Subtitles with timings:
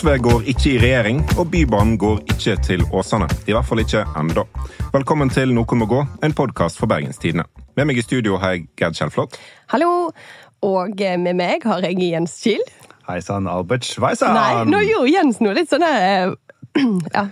[0.00, 3.26] SV går ikke i regjering, og Bybanen går ikke til Åsane.
[3.44, 4.46] I hvert fall ikke ennå.
[4.94, 7.42] Velkommen til Noen må gå, en podkast for Bergenstidene.
[7.76, 9.34] Med meg i studio har jeg Gerd Kjellflot.
[9.74, 9.90] Hallo!
[10.64, 12.62] Og med meg har jeg Jens Kiel.
[13.10, 14.32] Hei sann, Albert Schweizer.
[14.32, 16.32] Nei, nå gjorde Jens noe litt sånn her
[17.18, 17.26] Ja,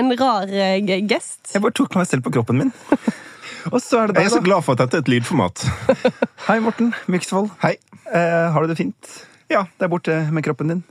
[0.00, 1.50] en rar eh, gest.
[1.52, 2.72] Jeg bare tok meg selv på kroppen min.
[3.74, 5.66] Og så er det Jeg er så glad for at dette er et lydformat.
[6.48, 7.52] Hei, Morten Myksvold.
[7.60, 7.74] Hei.
[8.08, 9.12] Eh, har du det fint
[9.52, 9.66] Ja.
[9.76, 10.82] der borte med kroppen din?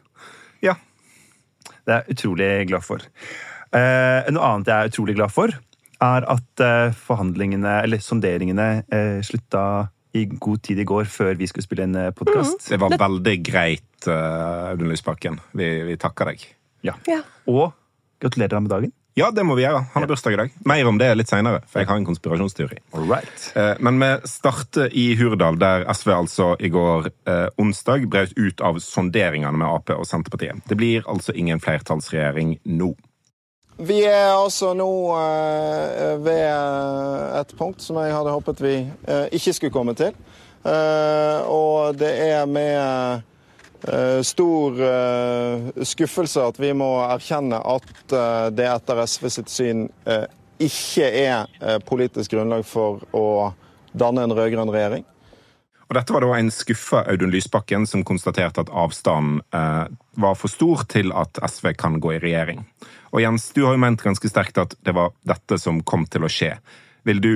[1.85, 3.05] Det er jeg utrolig glad for.
[3.69, 5.53] Eh, noe annet jeg er utrolig glad for,
[5.99, 9.63] er at eh, forhandlingene, eller sonderingene, eh, slutta
[10.17, 12.65] i god tid i går, før vi skulle spille en podkast.
[12.71, 15.37] Det var veldig greit, uh, Audun Lysbakken.
[15.53, 16.47] Vi, vi takker deg.
[16.81, 16.95] Ja.
[17.05, 17.19] Ja.
[17.45, 17.75] Og
[18.17, 18.95] gratulerer med dagen.
[19.19, 19.81] Ja, det må vi gjøre.
[19.93, 20.53] Han har bursdag i dag.
[20.69, 22.77] Mer om det litt seinere, for jeg har en konspirasjonsteori.
[22.95, 23.11] All.
[23.11, 28.63] Eh, Men vi starter i Hurdal, der SV altså i går eh, onsdag brøt ut
[28.63, 30.63] av sonderingene med Ap og Senterpartiet.
[30.71, 32.93] Det blir altså ingen flertallsregjering nå.
[33.79, 39.55] Vi er altså nå eh, ved et punkt som jeg hadde håpet vi eh, ikke
[39.55, 40.15] skulle komme til.
[40.63, 43.27] Eh, og det er med eh,
[44.23, 50.25] stor eh, skuffelse at vi må erkjenne at eh, det etter SV sitt syn eh,
[50.59, 53.53] ikke er eh, politisk grunnlag for å
[53.95, 55.05] danne en rød-grønn regjering.
[55.89, 59.85] Og Dette var da en skuffa Audun Lysbakken som konstaterte at avstanden eh,
[60.21, 62.61] var for stor til at SV kan gå i regjering.
[63.15, 66.27] Og Jens, du har jo ment ganske sterkt at det var dette som kom til
[66.27, 66.51] å skje.
[67.09, 67.33] Vil du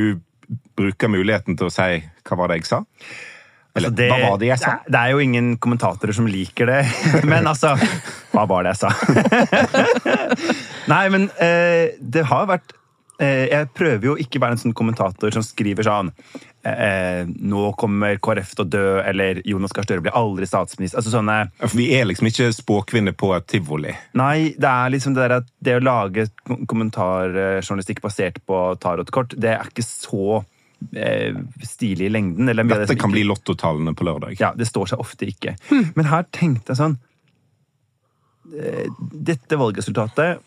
[0.77, 2.83] bruke muligheten til å si hva var det jeg sa?
[3.76, 4.76] Eller Altså, det, hva var det jeg sa?
[4.86, 6.82] Det, er jo ingen kommentatorer som liker det,
[7.32, 7.74] men altså
[8.34, 8.92] Hva var det jeg sa?
[10.94, 12.76] Nei, men eh, det har vært
[13.18, 16.12] eh, Jeg prøver jo ikke å være en sånn kommentator som skriver sånn
[16.68, 21.02] eh, Nå kommer KrF til å dø, eller Jonas Gahr Støre blir aldri statsminister.
[21.02, 23.94] Altså sånne For vi er liksom ikke spåkvinner på et tivoli.
[24.20, 29.33] Nei, det er liksom det der at det å lage kom- kommentarjournalistikk basert på tarotkort,
[29.39, 30.44] det er ikke så
[30.95, 31.33] eh,
[31.64, 32.49] stilig i lengden.
[32.49, 34.39] Eller Dette det kan ikke- bli lottotallene på lørdag.
[34.39, 35.55] ja, det står seg ofte ikke.
[35.95, 36.98] Men her tenkte jeg sånn
[38.60, 40.42] eh, Dette valgresultatet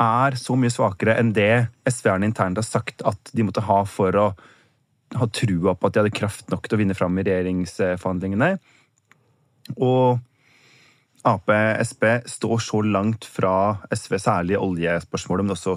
[0.00, 4.12] er så mye svakere enn det SV-erne internt har sagt at de måtte ha for
[4.16, 4.28] å
[5.18, 8.58] ha trua på at de hadde kraft nok til å vinne fram i regjeringsforhandlingene.
[9.76, 10.20] Og
[11.28, 11.50] Ap,
[11.84, 15.74] Sp står så langt fra SV, særlig i oljespørsmålet, men også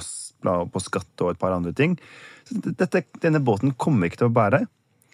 [0.71, 1.97] på skatt og et par andre ting.
[2.53, 4.65] Dette, denne båten kommer ikke til å bære.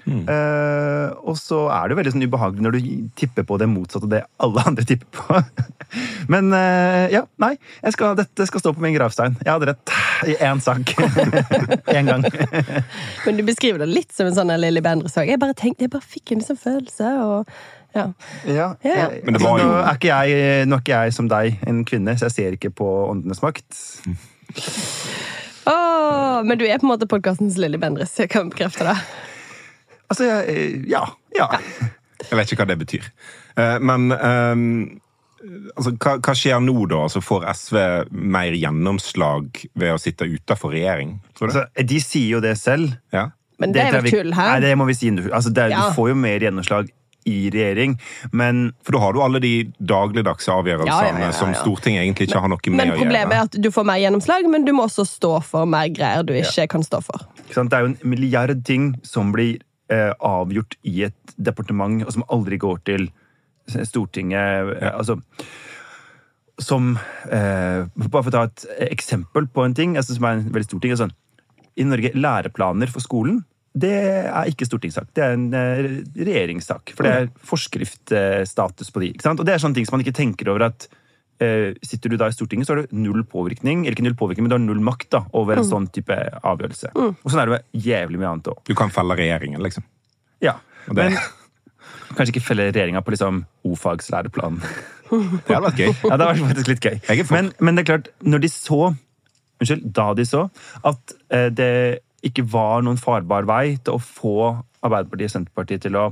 [0.10, 2.86] Eh, og så er det jo veldig sånn ubehagelig når du
[3.20, 5.42] tipper på det motsatte av det alle andre tipper på.
[6.34, 7.52] Men uh, ja, nei.
[7.84, 9.36] Jeg skal, dette skal stå på min gravstein.
[9.44, 9.94] Jeg hadde rett
[10.30, 10.94] i én sak.
[11.98, 12.26] Én gang.
[13.26, 15.30] Men du beskriver det litt som en sånn Lilly Bendriss-sak.
[15.30, 17.54] Jeg bare tenkte, jeg bare fikk en sånn følelse, og
[17.98, 18.08] ja.
[18.46, 18.68] Ja.
[18.86, 19.08] Ja.
[19.26, 21.84] Men det var jo- Nå, er ikke jeg, nå er ikke jeg som deg en
[21.90, 23.82] kvinne, så jeg ser ikke på åndenes makt.
[26.46, 28.16] Men du er på en måte podkastens Lilly Bendriss.
[28.20, 28.96] Jeg kan bekrefte det.
[30.10, 31.04] Altså, jeg, ja.
[31.38, 31.48] Ja.
[32.30, 33.06] Jeg vet ikke hva det betyr.
[33.60, 34.64] Eh, Men um,
[35.78, 37.04] altså, hva, hva skjer nå, da?
[37.08, 37.80] Altså, får SV
[38.36, 41.18] mer gjennomslag ved å sitte utenfor regjering?
[41.38, 41.54] Tror du?
[41.54, 42.96] Altså, de sier jo det selv.
[43.16, 43.30] Ja.
[43.60, 44.54] Men det er jo vel tull, her?
[44.56, 45.12] Nei, det må vi si.
[45.30, 45.90] Altså, det, Ja.
[45.90, 46.92] Du får jo mer gjennomslag
[47.28, 47.98] i regjering,
[48.32, 51.36] men For da har du alle de dagligdagse avgjørelsene Ja, ja, ja, ja.
[51.36, 52.90] som Stortinget egentlig ikke har noe med å gjøre.
[52.90, 55.90] Men problemet er at du får mer gjennomslag, men du må også stå for mer
[55.94, 57.26] greier du ikke kan stå for.
[57.50, 59.60] det er jo en milliard ting som blir
[59.92, 63.10] eh, avgjort i et departement, og som aldri går til
[63.70, 64.78] Stortinget.
[64.80, 65.20] Eh, altså
[66.60, 66.98] som
[67.32, 70.68] eh, Bare for å ta et eksempel på en ting altså, som er en veldig
[70.68, 70.96] stor ting.
[71.00, 71.14] Sånn,
[71.80, 73.44] I Norge, læreplaner for skolen
[73.78, 75.12] det er ikke stortingssak.
[75.14, 75.84] Det er en eh,
[76.18, 76.96] regjeringssak.
[76.98, 79.12] For det er forskriftstatus på de.
[79.14, 79.42] ikke sant?
[79.42, 82.28] Og det er sånne ting som man ikke tenker over at uh, Sitter du da
[82.28, 84.82] i Stortinget, så har du null påvirkning, eller ikke null påvirkning, men du har null
[84.84, 86.92] makt da, over en sånn type avgjørelse.
[86.98, 88.64] Og sånn er det med jævlig mye annet òg.
[88.68, 89.86] Du kan felle regjeringen, liksom.
[90.44, 90.58] Ja.
[90.90, 91.20] Det, Men
[92.18, 94.64] kanskje ikke felle regjeringa på liksom o-fagslæreplanen.
[95.46, 95.94] det hadde vært gøy.
[96.10, 97.00] Ja, det var faktisk litt gøy.
[97.32, 98.82] Men, men det er klart, når de så
[99.60, 100.46] Unnskyld, da de så
[100.88, 101.72] at eh, det
[102.26, 104.36] ikke var noen farbar vei til å få
[104.84, 106.06] Arbeiderpartiet og Senterpartiet til å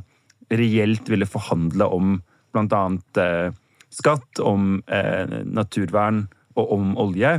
[0.53, 2.17] reelt ville forhandle om
[2.57, 3.49] annet eh,
[3.93, 6.23] skatt, om eh, naturvern
[6.57, 7.35] og om olje.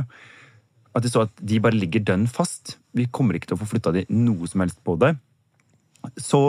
[0.95, 2.77] At de så at de bare ligger dønn fast.
[2.95, 5.15] Vi kommer ikke til å få flytta de noe som helst på det.
[6.15, 6.39] Så,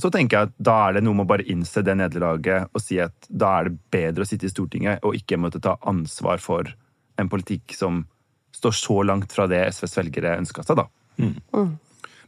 [0.00, 2.80] så tenker jeg at da er det noe med å bare innse det nederlaget og
[2.80, 6.40] si at da er det bedre å sitte i Stortinget og ikke måtte ta ansvar
[6.40, 6.70] for
[7.20, 8.06] en politikk som
[8.56, 10.88] står så langt fra det SVs velgere ønska seg, da.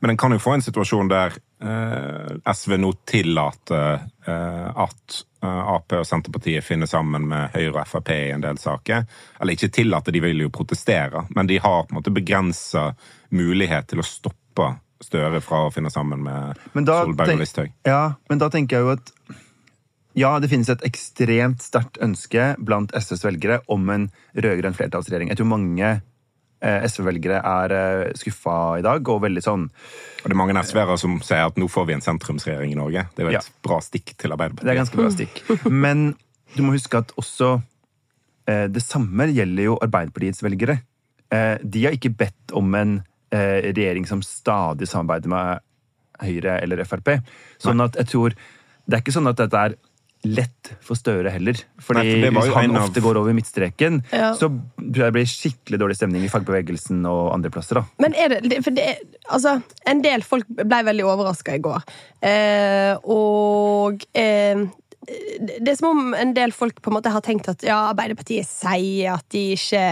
[0.02, 5.60] Men en kan jo få en situasjon der eh, SV nå tillater eh, at eh,
[5.76, 9.04] Ap og Senterpartiet finner sammen med Høyre og Frp i en del saker.
[9.38, 12.88] Eller ikke tillater, de vil jo protestere, men de har på en måte begrensa
[13.30, 14.72] mulighet til å stoppe
[15.02, 17.72] Støre fra å finne sammen med da Solberg og Listhaug.
[17.88, 19.08] Ja, men da tenker jeg jo at
[20.14, 24.06] ja, det finnes et ekstremt sterkt ønske blant SVs velgere om en
[24.36, 25.32] rød-grønn flertallsregjering.
[25.32, 25.92] Jeg tror mange
[26.62, 31.16] SV-velgere er eh, skuffa i dag, og veldig sånn Og det er mange SV-ere som
[31.24, 33.06] sier at nå får vi en sentrumsregjering i Norge.
[33.16, 33.56] Det er jo et Ja.
[33.66, 34.64] bra stikk til Arbeiderpartiet.
[34.68, 35.42] Det er ganske bra stikk.
[35.70, 36.14] Men
[36.54, 37.62] du må huske at også
[38.46, 40.78] eh, det samme gjelder jo Arbeiderpartiets velgere.
[41.32, 42.96] Eh, de har ikke bedt om en
[43.32, 45.60] eh, regjering som stadig samarbeider med
[46.22, 47.16] Høyre eller Frp.
[47.58, 48.34] Sånn at jeg tror
[48.86, 49.74] Det er ikke sånn at dette er
[50.24, 51.58] lett for Støre heller.
[51.82, 54.32] Fordi Nei, for hvis han ofte går over midtstreken, Ja.
[54.38, 54.48] så
[54.78, 57.80] tror jeg det blir skikkelig dårlig stemning i fagbevegelsen og andre plasser.
[57.80, 57.84] da.
[57.98, 58.98] Men er det, for det
[59.30, 61.82] Altså, en del folk ble veldig overraska i går.
[62.22, 64.66] Eh, og eh,
[65.02, 68.46] det er som om en del folk på en måte har tenkt at ja, Arbeiderpartiet
[68.46, 69.82] sier at de ikke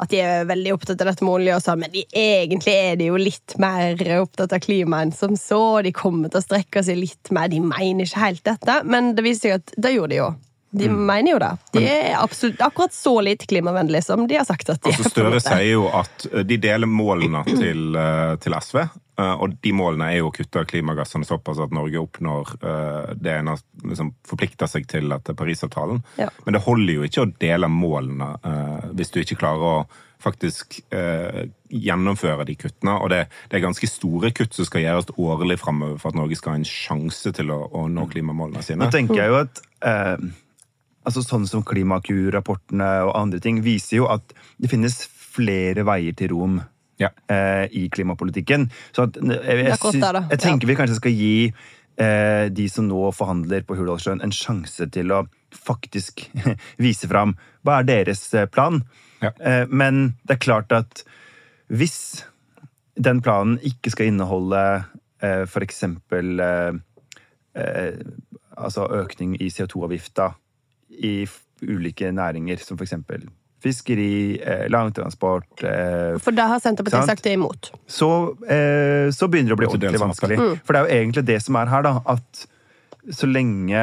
[0.00, 2.96] At de er veldig opptatt av dette med olje og sånn, men de, egentlig er
[3.00, 5.82] de jo litt mer opptatt av klima enn som så.
[5.84, 7.50] De kommer til å strekke seg litt mer.
[7.52, 10.32] De mener ikke helt dette, men det viser seg at det gjorde de jo.
[10.76, 11.50] De mener jo det.
[11.72, 15.12] De er absolutt akkurat så lite klimavennlige som de har sagt at de Altså er.
[15.14, 18.82] Støre sier jo at eh, de deler målene til, eh, til SV.
[19.18, 23.36] Eh, Og de målene er jo å kutte klimagassene såpass at Norge oppnår eh, det
[23.38, 26.02] en har liksom forplikta seg til etter Parisavtalen.
[26.20, 26.30] Ja.
[26.44, 29.78] Men det holder jo ikke å dele målene eh, hvis du ikke klarer å
[30.22, 32.96] faktisk eh, gjennomføre de kuttene.
[33.02, 36.38] Og det, det er ganske store kutt som skal gjøres årlig framover for at Norge
[36.38, 38.84] skal ha en sjanse til å, å nå klimamålene sine.
[38.84, 40.30] Nå tenker jeg jo at eh,
[41.06, 45.04] altså Sånn som Klimakur-rapportene og andre ting viser jo at det finnes
[45.36, 46.58] flere veier til Rom
[46.96, 47.10] Ja.
[47.28, 48.70] eh, i klimapolitikken.
[48.96, 51.34] Så at, jeg, jeg, jeg, jeg tenker vi kanskje skal gi
[52.00, 55.24] eh, de som nå forhandler på Hurdalssjøen, en sjanse til å
[55.56, 56.26] faktisk
[56.86, 58.82] vise fram hva er deres eh, plan.
[59.22, 59.32] Ja.
[59.40, 61.04] Eh, men det er klart at
[61.72, 62.24] hvis
[62.96, 64.62] den planen ikke skal inneholde
[65.20, 66.78] eh, eksempel eh,
[67.58, 67.98] eh,
[68.56, 70.30] altså økning i CO2-avgifta
[71.04, 71.26] i
[71.66, 73.26] ulike næringer, som eksempel
[73.66, 77.12] fiskeri, eh, langtransport eh, For da har Senterpartiet Sant?
[77.16, 77.70] sagt det imot.
[77.90, 78.10] så,
[78.46, 80.38] eh, så begynner det å bli ordentlig vanskelig.
[80.40, 80.58] Mm.
[80.64, 82.46] For det er jo egentlig det som er her, da, at
[83.14, 83.82] så lenge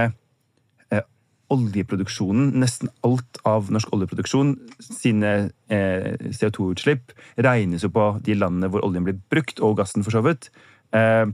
[0.92, 1.06] eh,
[1.54, 5.34] oljeproduksjonen, nesten alt av norsk oljeproduksjon, sine
[5.72, 7.14] eh, CO2-utslipp
[7.46, 10.50] regnes jo på de landene hvor oljen blir brukt, og gassen for så vidt,
[10.96, 11.26] eh,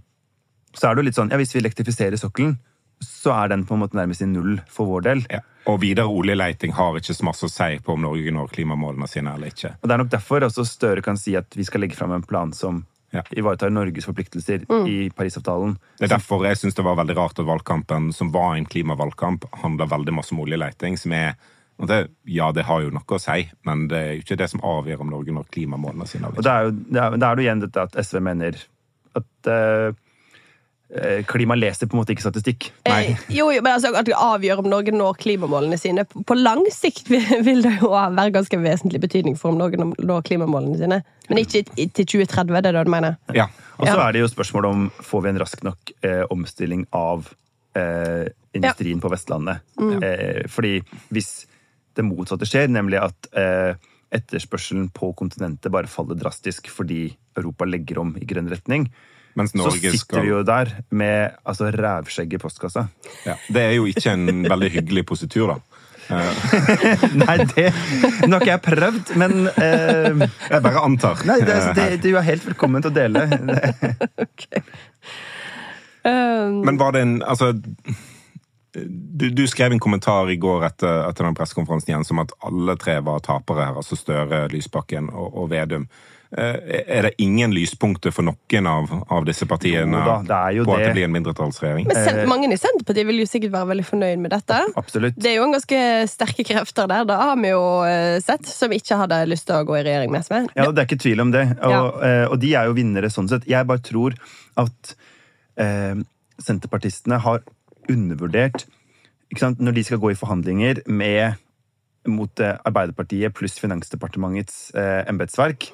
[0.75, 2.60] så er det jo litt sånn, ja, hvis vi elektrifiserer sokkelen,
[3.04, 5.24] så er den på en måte nærmest i null for vår del.
[5.31, 5.40] Ja.
[5.69, 9.34] Og videre oljeleiting har ikke så masse å si på om Norge når klimamålene sine
[9.36, 9.75] eller ikke.
[9.81, 12.24] Og det er nok derfor også Støre kan si at vi skal legge fram en
[12.25, 13.24] plan som Ja.
[13.34, 15.78] ivaretar Norges forpliktelser i Parisavtalen.
[15.98, 19.48] Det er derfor jeg syns det var veldig rart at valgkampen, som var en klimavalgkamp,
[19.63, 20.98] handla veldig masse om oljeleiting.
[20.98, 21.34] Som er
[21.88, 24.62] det, Ja, det har jo noe å si, men det er jo ikke det som
[24.62, 26.28] avgjør om Norge når klimamålene sine.
[26.28, 28.60] Og da er, jo, det er, det er jo igjen dette at SV mener
[29.16, 29.92] at eh,
[31.30, 32.71] klima leser på en måte ikke statistikk.
[32.89, 36.06] Eh, jo, jo, men altså, At det avgjør om Norge når klimamålene sine.
[36.25, 37.12] På lang sikt
[37.47, 41.01] vil det jo være ganske vesentlig betydning for om Norge når klimamålene sine.
[41.30, 43.19] Men ikke til 2030, det er det du mener?
[43.38, 43.46] Ja.
[43.77, 44.08] Og så Ja.
[44.08, 47.29] er det jo spørsmålet om får vi en rask nok eh, omstilling av
[47.77, 48.25] eh,
[48.58, 49.62] industrien på Vestlandet.
[49.77, 50.79] Eh, fordi
[51.13, 51.46] hvis
[51.96, 53.77] det motsatte skjer, nemlig at eh,
[54.12, 58.89] etterspørselen på kontinentet bare faller drastisk fordi Europa legger om i grønn retning,
[59.39, 62.88] Mens så sitter skal vi jo der med altså, rævskjegg i postkassa.
[63.25, 63.38] ja.
[63.48, 65.60] Det er jo ikke en veldig hyggelig positur, da.
[67.22, 67.67] Nei, det
[68.25, 71.22] Nå har ikke jeg prøvd, men eh, Jeg bare antar.
[71.29, 73.27] Nei, det, det, du er helt velkommen til å dele.
[76.00, 77.50] Um, Men var det en Altså
[78.72, 82.77] du, du skrev en kommentar i går etter, etter den pressekonferansen igjen som at alle
[82.79, 85.89] tre var tapere her, altså Støre, Lysbakken og, og Vedum.
[86.29, 90.57] Eh, Er det ingen lyspunkter for noen av, av disse partiene Jo da, det er
[90.59, 90.89] jo på at det.
[90.91, 91.88] det blir en mindretallsregjering?
[91.89, 94.59] men mange i Senterpartiet vil jo sikkert være veldig fornøyd med dette.
[94.77, 95.17] Absolutt.
[95.17, 95.81] Det er jo en ganske
[96.12, 99.65] sterke krefter der, da har vi jo eh, sett, som ikke hadde lyst til å
[99.65, 100.38] gå i regjering med SV.
[100.53, 101.45] Ja, det er ikke tvil om det.
[101.65, 102.27] Og, ja.
[102.29, 103.50] og de er jo vinnere sånn sett.
[103.50, 104.17] Jeg bare tror
[104.62, 104.95] at
[105.57, 105.98] eh,
[106.45, 107.41] senterpartistene har
[107.89, 108.67] undervurdert
[109.29, 109.59] ikke sant?
[109.62, 111.38] Når de skal gå i forhandlinger med
[112.08, 115.72] mot eh, Arbeiderpartiet pluss Finansdepartementets eh, embetsverk,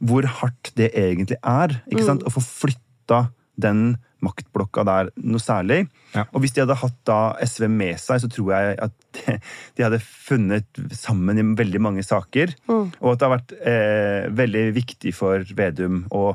[0.00, 2.24] hvor hardt det egentlig er ikke sant?
[2.26, 3.26] å få flytta
[3.60, 5.86] den maktblokka der noe særlig.
[6.14, 6.24] Ja.
[6.32, 9.22] Og hvis de hadde hatt da SV med seg, så tror jeg at
[9.76, 12.54] de hadde funnet sammen i veldig mange saker.
[12.72, 16.30] Og at det har vært eh, veldig viktig for Vedum å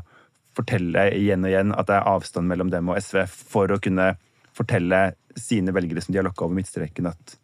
[0.57, 4.13] fortelle igjen og igjen at det er avstand mellom dem og SV, for å kunne
[4.55, 7.37] fortelle sine velgere som de har lokka over midtstreken, at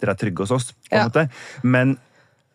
[0.00, 0.72] dere er trygge hos oss.
[0.72, 1.08] på en Ja.
[1.08, 1.28] måte.
[1.62, 1.98] Men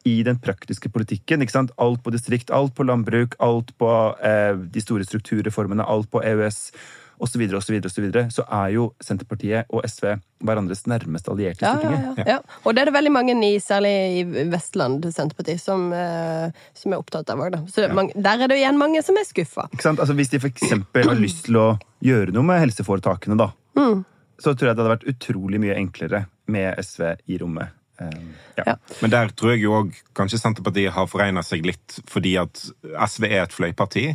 [0.06, 1.72] i den praktiske politikken, ikke sant?
[1.78, 3.90] alt på distrikt, alt på landbruk, alt på
[4.24, 6.72] eh, de store strukturreformene, alt på EØS
[7.20, 11.80] osv., osv., osv., så er jo Senterpartiet og SV hverandres nærmeste allierte i Ja, ja,
[11.82, 12.18] Stortinget.
[12.18, 12.38] ja, ja.
[12.66, 13.92] Og det er det veldig mange i, særlig
[14.22, 17.60] i Vestland Senterparti, som, eh, som er opptatt av òg.
[17.68, 19.68] Så mange, der er det igjen mange som er skuffa.
[19.84, 20.70] Altså, hvis de f.eks.
[20.72, 24.06] har lyst til å gjøre noe med helseforetakene, da, Mm.
[24.40, 27.76] så tror jeg det hadde vært utrolig mye enklere med SV i rommet.
[28.02, 28.20] Eh,
[28.60, 28.64] ja.
[28.74, 28.76] Ja.
[29.04, 32.62] Men der tror jeg jo òg kanskje Senterpartiet har foregna seg litt fordi at
[33.10, 34.06] SV er et fløyparti.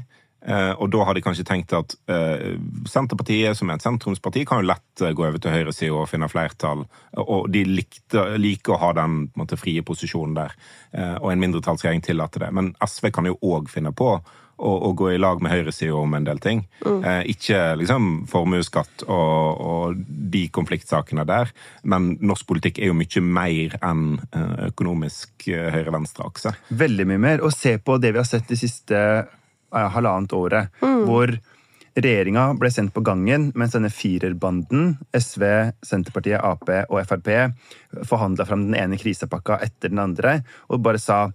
[0.47, 2.57] eh, Og da har de kanskje tenkt at eh,
[2.89, 6.29] Senterpartiet, som er et sentrumsparti, kan jo lett eh, gå over til høyresida og finne
[6.33, 6.87] flertall.
[7.17, 10.57] Og de likte, liker å ha den måte, frie posisjonen der.
[10.93, 12.53] eh, Og en mindretallsregjering tillater det.
[12.53, 14.17] Men SV kan jo òg finne på
[14.57, 16.65] å, å gå i lag med høyresida om en del ting.
[16.87, 21.51] Eh, ikke liksom formuesskatt og, og de konfliktsakene der,
[21.83, 26.55] men norsk politikk er jo mye mer enn eh, økonomisk eh, høyre-venstre-akse.
[26.85, 27.45] Veldig mye mer.
[27.47, 31.35] Og se på det vi har sett de siste ja, halvannet året, hvor
[31.95, 35.45] regjeringa ble sendt på gangen, mens denne firerbanden, SV,
[35.87, 37.31] Senterpartiet, Ap og Frp,
[38.07, 41.29] forhandla fram den ene krisepakka etter den andre, og bare sa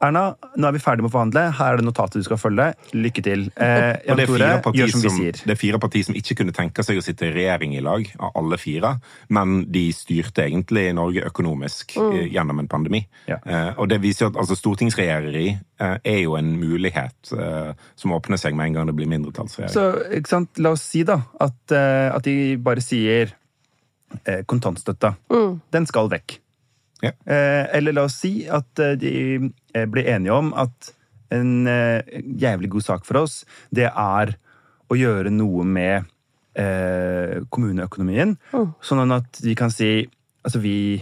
[0.00, 0.22] Erna,
[0.56, 1.42] nå er vi ferdig med å forhandle.
[1.58, 2.70] Her er det notatet du skal følge.
[2.96, 3.42] Lykke til.
[3.60, 6.54] Eh, Og det er, fire partier som som, det er fire partier som ikke kunne
[6.56, 8.94] tenke seg å sitte i regjering i lag, av alle fire.
[9.28, 12.16] Men de styrte egentlig Norge økonomisk mm.
[12.32, 13.02] gjennom en pandemi.
[13.28, 13.42] Ja.
[13.44, 18.40] Eh, og det viser at altså, stortingsregjereri eh, er jo en mulighet eh, som åpner
[18.40, 19.76] seg med en gang det blir mindretallsregjering.
[19.76, 20.64] Så ikke sant?
[20.64, 23.34] la oss si da at, eh, at de bare sier
[24.24, 25.18] eh, kontantstøtta.
[25.76, 26.40] Den skal vekk.
[27.00, 27.12] Ja.
[27.24, 29.12] Eh, eller la oss si at eh, de
[29.74, 30.92] eh, blir enige om at
[31.34, 32.02] en eh,
[32.42, 34.34] jævlig god sak for oss, det er
[34.90, 36.08] å gjøre noe med
[36.58, 38.36] eh, kommuneøkonomien.
[38.82, 40.08] Sånn at vi kan si
[40.40, 40.96] Altså vi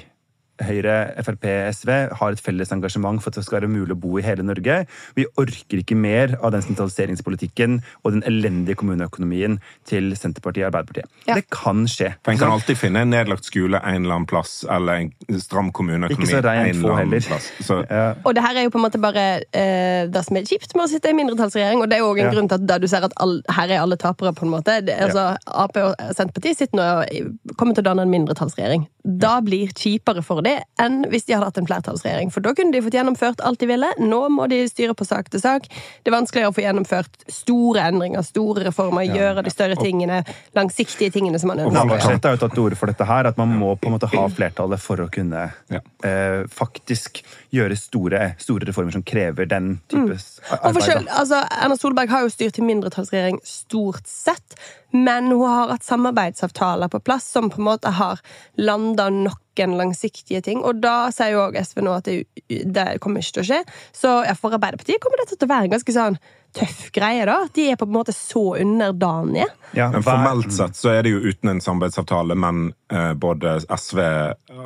[0.64, 4.18] Høyre, Frp, SV har et felles engasjement for at det skal være mulig å bo
[4.18, 4.80] i hele Norge.
[5.16, 11.08] Vi orker ikke mer av den sentraliseringspolitikken og den elendige kommuneøkonomien til Senterpartiet og Arbeiderpartiet.
[11.28, 11.36] Ja.
[11.38, 12.12] Det kan skje.
[12.24, 15.70] For en kan alltid finne en nedlagt skole en eller annen plass, eller en stram
[15.72, 17.26] kommuneøkonomi Ikke så en eller annen heller.
[17.28, 17.50] plass.
[17.64, 18.14] Så, Ja.
[18.24, 19.24] Og det her er jo på en måte bare
[19.54, 22.20] eh, det som er kjipt med å sitte i mindretallsregjering, og det er jo også
[22.20, 22.32] en Ja.
[22.34, 24.80] grunn til at da du ser at all, her er alle tapere, på en måte.
[24.84, 28.86] Det, altså, Ap og Senterpartiet sitter nå og kommer til å danne en mindretallsregjering.
[29.08, 32.28] Da blir kjipere for dem enn hvis de hadde hatt en flertallsregjering.
[32.34, 33.88] For da kunne de fått gjennomført alt de ville.
[34.04, 35.64] Nå må de styre på sak til sak.
[35.64, 40.20] Det er vanskeligere å få gjennomført store endringer, store reformer, gjøre de større tingene,
[40.58, 41.80] langsiktige tingene som man ønsker.
[41.80, 42.04] Og.
[42.28, 44.26] Har jo tatt til orde for dette her, at man må på en måte ha
[44.28, 45.80] flertallet for å kunne Ja.
[46.04, 47.22] eh, faktisk
[47.54, 50.82] gjøre store, store reformer som krever den type s- Og for arbeid.
[50.84, 54.54] selv, altså, Erna Solberg har jo styrt i mindretallsregjering stort sett,
[54.90, 58.20] men hun har hatt samarbeidsavtaler på plass som på en måte har
[58.56, 60.62] landa noen langsiktige ting.
[60.64, 62.18] Og da sier jo også SV nå at det,
[62.48, 63.62] det kommer ikke til å skje.
[63.96, 66.18] Så ja, for Arbeiderpartiet kommer dette til å være en ganske sånn
[66.56, 67.42] tøff greie, da.
[67.54, 69.48] De er på en måte så underdanige.
[69.76, 74.00] Ja, Men formelt sett så er det jo uten en samarbeidsavtale, men uh, både SV,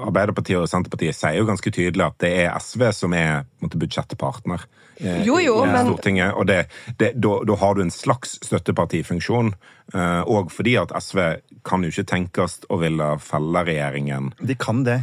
[0.07, 3.67] Arbeiderpartiet og Senterpartiet sier jo ganske tydelig at det er SV som er på en
[3.67, 4.69] måte, budsjettpartner
[5.00, 6.34] eh, Jo, jo, i men- Stortinget.
[6.34, 6.66] Og det,
[6.99, 9.54] det, da, da har du en slags støttepartifunksjon.
[9.94, 11.18] eh, og fordi at SV
[11.64, 14.32] kan jo ikke tenkes å ville felle regjeringen.
[14.40, 15.02] De kan det.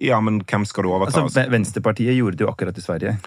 [0.00, 1.22] Ja, men hvem skal du overta?
[1.22, 3.18] Altså, Venstrepartiet gjorde det jo akkurat i Sverige.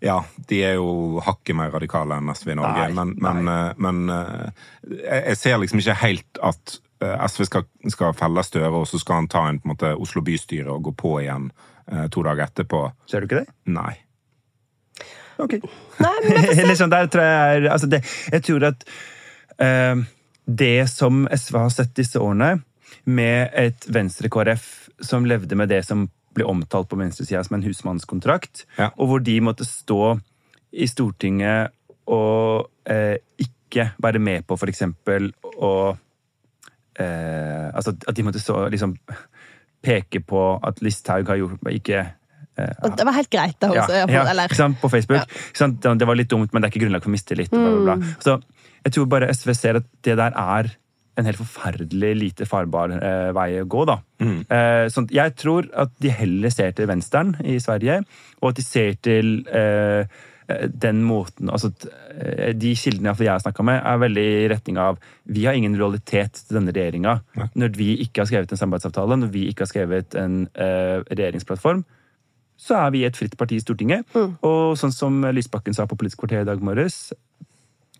[0.00, 2.88] Ja, de er jo hakket mer radikale enn SV i Norge.
[2.88, 3.72] Nei, men men, nei.
[3.76, 4.50] men eh,
[4.90, 8.98] jeg jeg ser liksom ikke helt at eh, SV skal, skal felle Støre, og så
[9.02, 11.50] skal han ta en på en måte Oslo bystyre og gå på igjen
[11.90, 12.84] eh, to dager etterpå.
[13.10, 13.52] Ser du ikke det?
[13.66, 13.96] Nei.
[15.38, 15.58] Ok.
[16.02, 16.14] Nei,
[16.94, 18.02] der tror jeg er altså det,
[18.32, 18.84] Jeg tror at
[19.62, 20.00] eh,
[20.48, 22.58] det som SV har sett disse årene,
[23.08, 24.64] med et Venstre-KrF
[25.04, 28.90] som levde med det som ble omtalt på venstresida som en husmannskontrakt, Ja.
[28.96, 30.18] og hvor de måtte stå
[30.72, 31.72] i Stortinget
[32.08, 35.30] og eh, ikke være med på for eksempel
[35.60, 35.96] å
[36.98, 38.96] eh, Altså at de måtte stå liksom
[39.84, 42.04] peke på at Listhaug har gjort ikke
[42.84, 43.70] Og Det var helt greit, da.
[43.74, 45.38] ja, Også, ja, eller, sant, på Facebook.
[45.58, 45.94] Ja.
[45.94, 47.50] Det var litt dumt, men det er ikke grunnlag for mistillit.
[47.54, 48.12] Bla, bla, bla.
[48.24, 48.38] Så
[48.84, 50.70] jeg tror bare SV ser at det der er
[51.18, 53.84] en helt forferdelig lite farbar eh, vei å gå.
[53.88, 53.98] da.
[54.22, 58.00] Eh, sånn, jeg tror at de heller ser til venstren i Sverige,
[58.38, 60.06] og at de ser til eh,
[60.48, 61.68] den måten altså
[62.14, 65.74] eh, De kildene jeg har snakka med, er veldig i retning av vi har ingen
[65.76, 67.18] lojalitet til denne regjeringa.
[67.58, 71.82] Når vi ikke har skrevet en samarbeidsavtale, når vi ikke har skrevet en eh, regjeringsplattform,
[72.58, 74.08] så er vi et fritt parti i Stortinget.
[74.42, 77.12] Og sånn som Lysbakken sa på Politisk kvarter i dag morges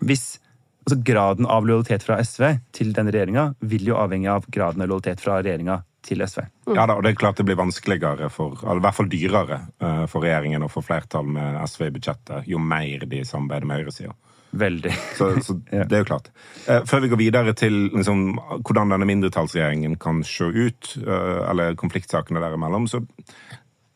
[0.02, 0.38] Hvis
[0.88, 4.88] altså Graden av lojalitet fra SV til denne regjeringa vil jo avhenge av graden av
[4.88, 6.40] lojalitet fra regjeringa til SV.
[6.72, 9.58] Ja da, og det er klart det blir vanskeligere, for, eller i hvert fall dyrere,
[9.82, 13.82] eh, for regjeringen å få flertall med SV i budsjettet jo mer de samarbeider med
[13.82, 14.14] høyresida.
[14.50, 14.94] Veldig.
[15.18, 15.58] Så, så
[15.90, 16.30] det er jo klart.
[16.64, 18.24] Eh, Før vi går videre til liksom,
[18.64, 23.02] hvordan denne mindretallsregjeringen kan se ut, eh, eller konfliktsakene der imellom, så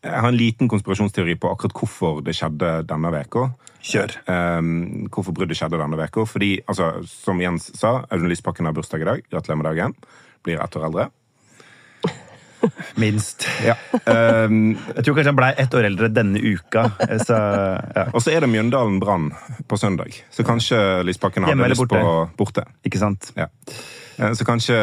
[0.03, 3.47] jeg har en liten konspirasjonsteori på akkurat hvorfor det skjedde denne uka.
[3.87, 4.15] Kjør.
[4.27, 6.27] Um, hvorfor bruddet skjedde denne uka.
[6.27, 9.23] Fordi, altså, som Jens sa, Audun Lysbakken har bursdag i dag.
[9.31, 9.95] Gratulerer med dagen.
[10.43, 11.09] Blir ett år eldre.
[13.03, 13.47] Minst.
[13.63, 13.77] Ja.
[14.07, 16.89] Um, Jeg tror kanskje han blei ett år eldre denne uka.
[17.23, 18.07] Så, ja.
[18.15, 19.31] og så er det Mjøndalen Brann
[19.71, 22.07] på søndag, så kanskje Lysbakken hadde lyst på
[22.39, 22.67] borte.
[22.87, 23.31] Ikke sant?
[23.39, 23.51] Ja.
[24.23, 24.77] Eh, Så kanskje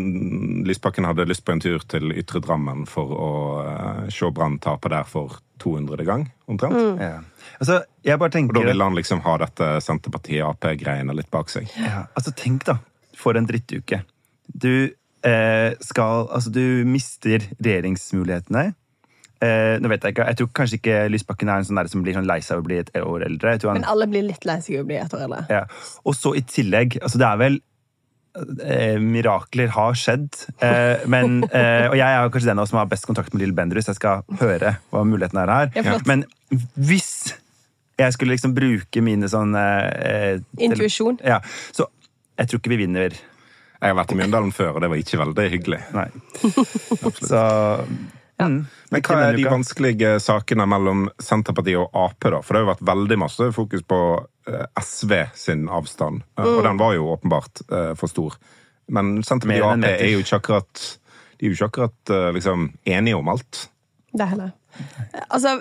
[0.00, 3.30] mm, Lysbakken hadde lyst på en tur til Ytre Drammen for å
[3.64, 6.04] eh, se Brann tape der for 200.
[6.06, 7.00] gang, omtrent.
[7.02, 7.18] Ja.
[7.58, 8.54] Altså, jeg bare tenker...
[8.54, 11.66] Og da ville han liksom ha dette Senterpartiet-Ap-greiene litt bak seg.
[11.82, 12.78] ja, altså, Tenk, da.
[13.18, 14.04] For en drittuke.
[14.46, 14.70] Du
[15.26, 18.68] eh, skal Altså, du mister regjeringsmulighetene.
[19.42, 22.02] Eh, nå vet Jeg ikke, jeg tror kanskje ikke Lysbakken er en sånn der som
[22.02, 23.52] blir sånn lei seg av å bli et år eldre.
[23.54, 25.42] Jeg tror han, Men alle blir litt lei seg av å bli et år eldre.
[25.50, 25.60] ja.
[26.06, 27.60] Og så i tillegg altså Det er vel
[28.64, 30.28] eh, Mirakler har skjedd.
[30.62, 33.34] Eh, men, eh, og jeg er jo kanskje den av oss som har best kontakt
[33.34, 35.70] med Lill Bendrus jeg skal høre hva muligheten er her.
[35.76, 35.98] Ja.
[36.08, 36.26] Men
[36.78, 37.34] hvis
[37.98, 41.18] jeg skulle liksom bruke mine sånn eh, Intuisjon.
[41.26, 41.40] Ja,
[41.74, 41.88] så
[42.38, 43.16] jeg tror ikke vi vinner.
[43.78, 45.82] Jeg har vært i Mjøndalen før, og det var ikke veldig hyggelig.
[45.94, 46.08] Nei.
[47.22, 47.42] Så
[48.38, 48.46] Ja.
[48.46, 52.38] Men hva er de vanskelige sakene mellom Senterpartiet og Ap, da?
[52.38, 54.37] For det har jo vært veldig masse fokus på eh,
[54.80, 56.56] SV sin avstand, eh, Mm.
[56.56, 58.36] og den var jo åpenbart eh, for stor.
[58.88, 60.86] Men Senterpartiet og Ap er jo ikke akkurat
[61.38, 63.68] de er jo ikke akkurat eh, liksom, enige om alt.
[64.12, 64.50] Det heller.
[65.28, 65.56] Altså,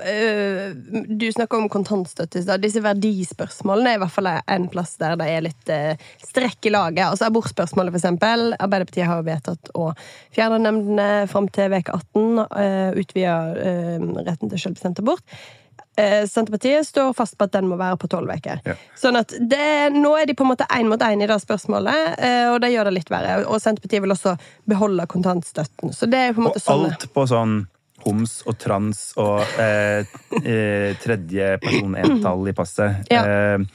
[1.09, 2.57] du snakker om kontantstøtte Da.
[2.61, 5.71] Disse verdispørsmålene er i hvert fall en plass der det er litt
[6.21, 7.03] strekk i laget.
[7.07, 8.53] Altså Abortspørsmålet, eksempel.
[8.59, 9.87] Arbeiderpartiet har jo vedtatt å
[10.35, 12.43] fjerne nemndene fram til uke 18.
[12.45, 13.33] Uh, Utvide
[14.27, 15.25] retten til selvbestemt abort.
[15.97, 18.59] Eh, Senterpartiet står fast på at den må være på tolv uker.
[18.67, 18.75] Ja.
[18.99, 22.19] Sånn at det, nå er de på en måte én mot én i det spørsmålet,
[22.21, 23.39] eh, og det gjør det litt verre.
[23.49, 24.35] Og Senterpartiet vil også
[24.69, 25.93] beholde kontantstøtten.
[25.97, 27.55] Så det er på en måte Og sånn alt på sånn
[28.05, 30.05] homs og trans og eh,
[30.43, 33.01] eh, tredje person entall i passet.
[33.11, 33.23] Ja.
[33.25, 33.65] Eh,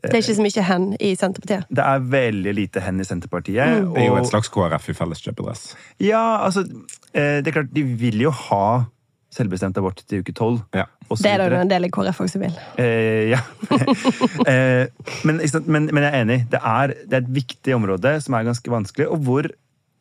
[0.00, 1.66] Det er ikke så mye hen i Senterpartiet.
[1.68, 3.84] det er veldig lite hen i Senterpartiet.
[3.92, 5.66] Det er jo et slags KrF i felleskjøpedress.
[6.00, 6.64] Ja, altså
[7.12, 8.86] eh, Det er klart, de vil jo ha
[9.30, 10.60] selvbestemt abort til uke tolv.
[10.74, 10.86] Ja.
[11.10, 12.54] Det er det jo en del i KrF også vil.
[12.82, 13.40] Eh, ja.
[14.50, 14.86] eh,
[15.26, 16.38] men, ikke sant, men, men jeg er enig.
[16.50, 19.50] Det er, det er et viktig område som er ganske vanskelig, og hvor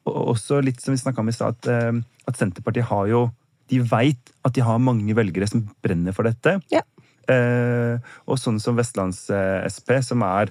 [0.09, 3.27] og også litt som vi snakka om i stad, at, eh, at Senterpartiet har jo
[3.69, 6.55] De veit at de har mange velgere som brenner for dette.
[6.73, 6.81] Ja.
[7.29, 10.49] Eh, og sånn som Vestlands-SP, som er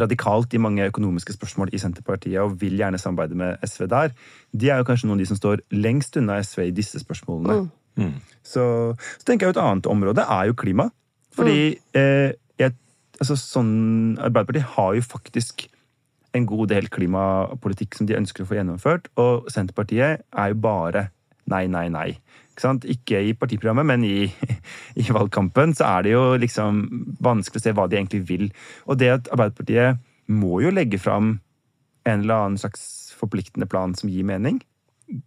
[0.00, 4.14] radikalt i mange økonomiske spørsmål i Senterpartiet og vil gjerne samarbeide med SV der,
[4.52, 7.64] de er jo kanskje noen av de som står lengst unna SV i disse spørsmålene.
[8.42, 8.64] Så,
[8.98, 10.88] så tenker jeg jo et annet område er jo klima.
[11.34, 12.74] Fordi eh, jeg,
[13.18, 13.72] altså sånn,
[14.22, 15.66] Arbeiderpartiet har jo faktisk
[16.34, 21.08] en god del klimapolitikk som de ønsker å få gjennomført, og Senterpartiet er jo bare
[21.50, 22.08] nei, nei, nei.
[22.54, 22.84] Ikke, sant?
[22.86, 24.28] ikke i partiprogrammet, men i,
[25.02, 26.84] i valgkampen så er det jo liksom
[27.24, 28.44] vanskelig å se hva de egentlig vil.
[28.86, 29.98] Og det at Arbeiderpartiet
[30.30, 31.40] må jo legge fram
[32.06, 34.62] en eller annen slags forpliktende plan som gir mening.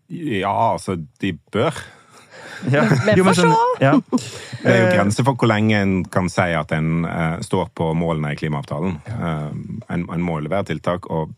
[0.08, 1.76] Ja, altså, de bør.
[2.74, 2.82] Ja.
[3.06, 3.92] Men, men sånn- Ja.
[4.64, 7.92] Det er jo grenser for hvor lenge en kan si at en uh, står på
[7.98, 8.96] målene i klimaavtalen.
[9.06, 9.52] Eh,
[9.94, 11.36] en, en må levere tiltak, og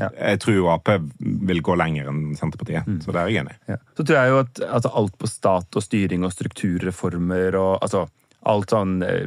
[0.00, 0.08] Ja.
[0.16, 0.88] jeg tror jo Ap
[1.20, 2.88] vil gå lenger enn Senterpartiet.
[3.04, 3.56] Så det er jeg enig.
[3.68, 3.76] Ja.
[3.98, 8.06] Så tror jeg jo at altså, alt på stat og styring og strukturreformer og altså
[8.48, 9.26] alt sånn eh,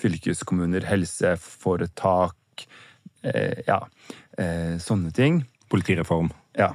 [0.00, 2.66] fylkeskommuner, helseforetak,
[3.24, 3.80] eh, ja,
[4.36, 5.40] eh, sånne ting.
[5.72, 6.28] Politireform.
[6.58, 6.74] Ja.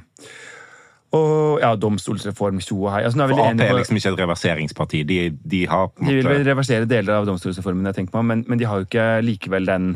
[1.13, 3.03] Og ja, domstolsreform, tjo og hei.
[3.05, 5.03] Altså, For Ap er liksom ikke et reverseringsparti.
[5.07, 5.19] De,
[5.53, 8.45] de har på en De vil vel reversere deler av domstolsreformen, jeg tenker meg, men,
[8.49, 9.91] men de har jo ikke likevel den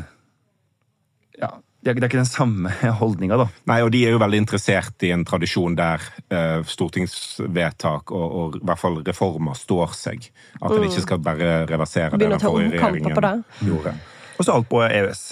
[1.40, 1.50] ja,
[1.86, 3.46] Det er ikke den samme holdninga, da.
[3.70, 6.02] Nei, og de er jo veldig interessert i en tradisjon der
[6.34, 10.28] uh, stortingsvedtak og, og i hvert fall reformer står seg.
[10.60, 13.16] At en ikke skal bare reversere det den forrige regjeringen
[13.62, 13.96] gjorde.
[14.36, 15.24] Og så alt på EØS.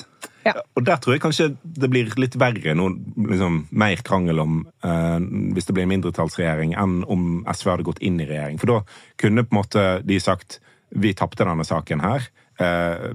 [0.44, 0.62] EØS.
[0.76, 2.94] Og der tror jeg kanskje det blir litt verre, noe
[3.30, 5.18] liksom, mer krangel om eh,
[5.56, 8.60] hvis det blir en mindretallsregjering, enn om SV hadde gått inn i regjering.
[8.62, 8.78] For da
[9.20, 10.60] kunne på en måte de sagt
[10.94, 12.28] vi tapte denne saken her.
[12.62, 13.08] Eh,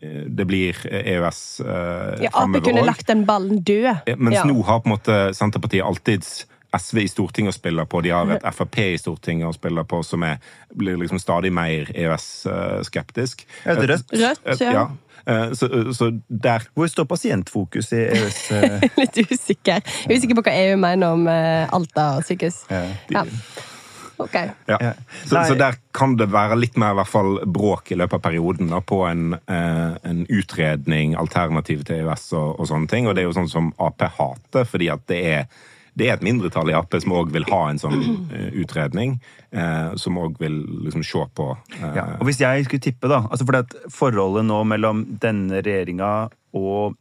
[0.00, 4.04] det blir EØS eh, Ja, Ap kunne lagt den ballen død.
[4.16, 4.44] Mens Ja.
[4.46, 6.22] nå har på en måte Senterpartiet alltid
[6.76, 8.02] SV i Stortinget å spille på.
[8.04, 10.38] De har et Frp i Stortinget å spille på som er,
[10.76, 13.46] blir liksom stadig mer EØS-skeptisk.
[13.64, 14.12] Er det er rødt.
[14.12, 14.72] Rødt, ja.
[14.72, 14.88] ja.
[15.54, 18.38] Så, så der Hvor står pasientfokus i EØS?
[18.52, 19.82] eh, Litt usikker.
[19.82, 22.62] Jeg er usikker på hva EU mener om eh, Alta sykehus.
[22.70, 22.84] Ja.
[23.12, 23.24] Ja.
[24.24, 24.34] Ok.
[24.66, 24.78] Ja.
[24.80, 24.92] Ja.
[25.24, 28.24] Så, så der kan det være litt mer i hvert fall bråk i løpet av
[28.26, 33.06] perioden da, på en, eh, en utredning, alternativ til EØS og, og sånne ting.
[33.06, 35.46] Og det er jo sånn som Ap hater, fordi at det er,
[35.98, 38.02] det er et mindretall i Ap som òg vil ha en sånn
[38.34, 39.20] eh, utredning.
[39.54, 41.46] Eh, som òg vil liksom se på
[41.78, 45.62] eh, Ja, og hvis jeg skulle tippe, da altså fordi at Forholdet nå mellom denne
[45.64, 46.10] regjeringa
[46.58, 46.98] og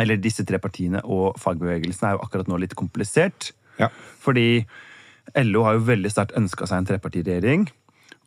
[0.00, 3.50] Eller disse tre partiene og fagbevegelsen er jo akkurat nå litt komplisert.
[3.80, 3.90] Ja.
[4.20, 4.64] Fordi
[5.34, 7.66] LO har jo veldig sterkt ønska seg en trepartiregjering.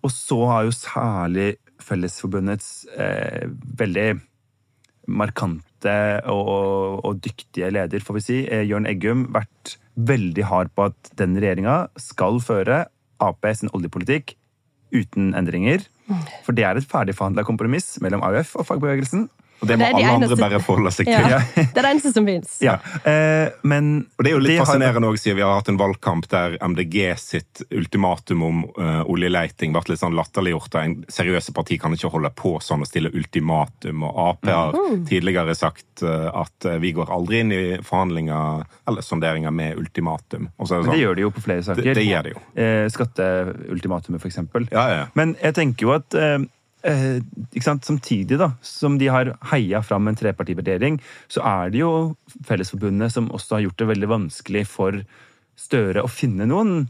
[0.05, 1.49] Og så har jo særlig
[1.83, 3.47] Fellesforbundets eh,
[3.79, 4.09] veldig
[5.09, 5.95] markante
[6.29, 11.11] og, og dyktige leder, får vi si, eh, Jørn Eggum, vært veldig hard på at
[11.19, 12.85] den regjeringa skal føre
[13.19, 14.37] Ap sin oljepolitikk
[14.95, 15.83] uten endringer.
[16.45, 19.27] For det er et ferdigforhandla kompromiss mellom AUF og fagbevegelsen.
[19.61, 21.13] Og det må Det de alle andre bare forholde seg til.
[21.33, 21.39] Ja.
[21.55, 22.57] Det er det eneste som fins.
[22.63, 26.27] Ja, eh, Og det er jo litt fascinerende også, siden vi har hatt en valgkamp
[26.31, 30.75] der MDG sitt ultimatum om uh, oljeleiting ble litt sånn latterliggjort.
[30.81, 34.03] En seriøse parti kan ikke holde på sånn og stille ultimatum.
[34.07, 34.73] Og Ap har
[35.09, 40.49] tidligere sagt uh, at uh, vi går aldri inn i forhandlinger eller sonderinger med ultimatum.
[40.57, 41.83] Og så er det Men det sånn, gjør de jo på flere saker.
[41.83, 42.39] Det- det gjør de jo.
[42.55, 44.67] Eh, skatteultimatumet, eksempel.
[44.71, 45.05] Ja, ja.
[45.15, 46.39] Men jeg tenker jo at eh,
[46.87, 47.19] eh?
[47.63, 51.91] Samtidig da, som de har heia fram en trepartivurdering, så er det jo
[52.47, 55.03] Fellesforbundet som også har gjort det veldig vanskelig for
[55.59, 56.85] Støre å finne noen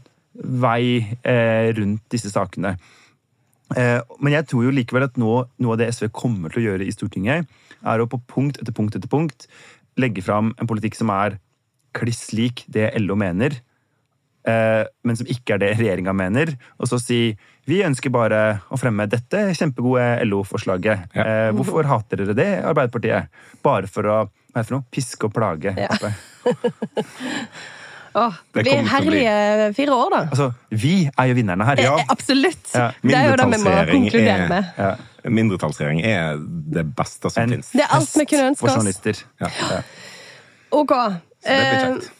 [0.62, 2.76] vei eh, rundt disse sakene.
[3.76, 6.66] Eh, men jeg tror jo likevel at nå, noe av det SV kommer til å
[6.68, 7.50] gjøre i Stortinget,
[7.80, 9.48] er å på punkt etter punkt etter punkt
[10.00, 11.38] legge fram en politikk som er
[11.96, 13.56] kliss lik det LO mener,
[14.46, 17.20] eh, men som ikke er det regjeringa mener, og så si
[17.70, 18.40] vi ønsker bare
[18.72, 21.08] å fremme dette kjempegode LO-forslaget.
[21.16, 21.24] Ja.
[21.24, 23.30] Eh, hvorfor hater dere det, Arbeiderpartiet?
[23.64, 24.18] Bare for å
[24.50, 24.86] hva er det for noe?
[24.90, 25.74] piske og plage.
[25.78, 25.88] Ja.
[28.14, 29.34] Åh, Det blir herlige
[29.76, 30.20] fire år, da.
[30.32, 31.78] Altså, vi er jo vinnerne her.
[31.84, 31.92] Ja.
[32.10, 32.72] Absolutt.
[32.74, 32.88] Ja.
[33.02, 34.72] Det er jo det vi må konkludere er- med.
[34.78, 34.90] Ja.
[35.30, 36.40] Mindretallsregjering er
[36.74, 37.70] det beste som En finnes.
[37.70, 39.22] Det er alt vi kunne ønske oss.
[39.38, 39.50] Ja.
[39.70, 39.82] Ja.
[40.72, 40.90] Ok.
[40.90, 42.10] Så det blir Eh,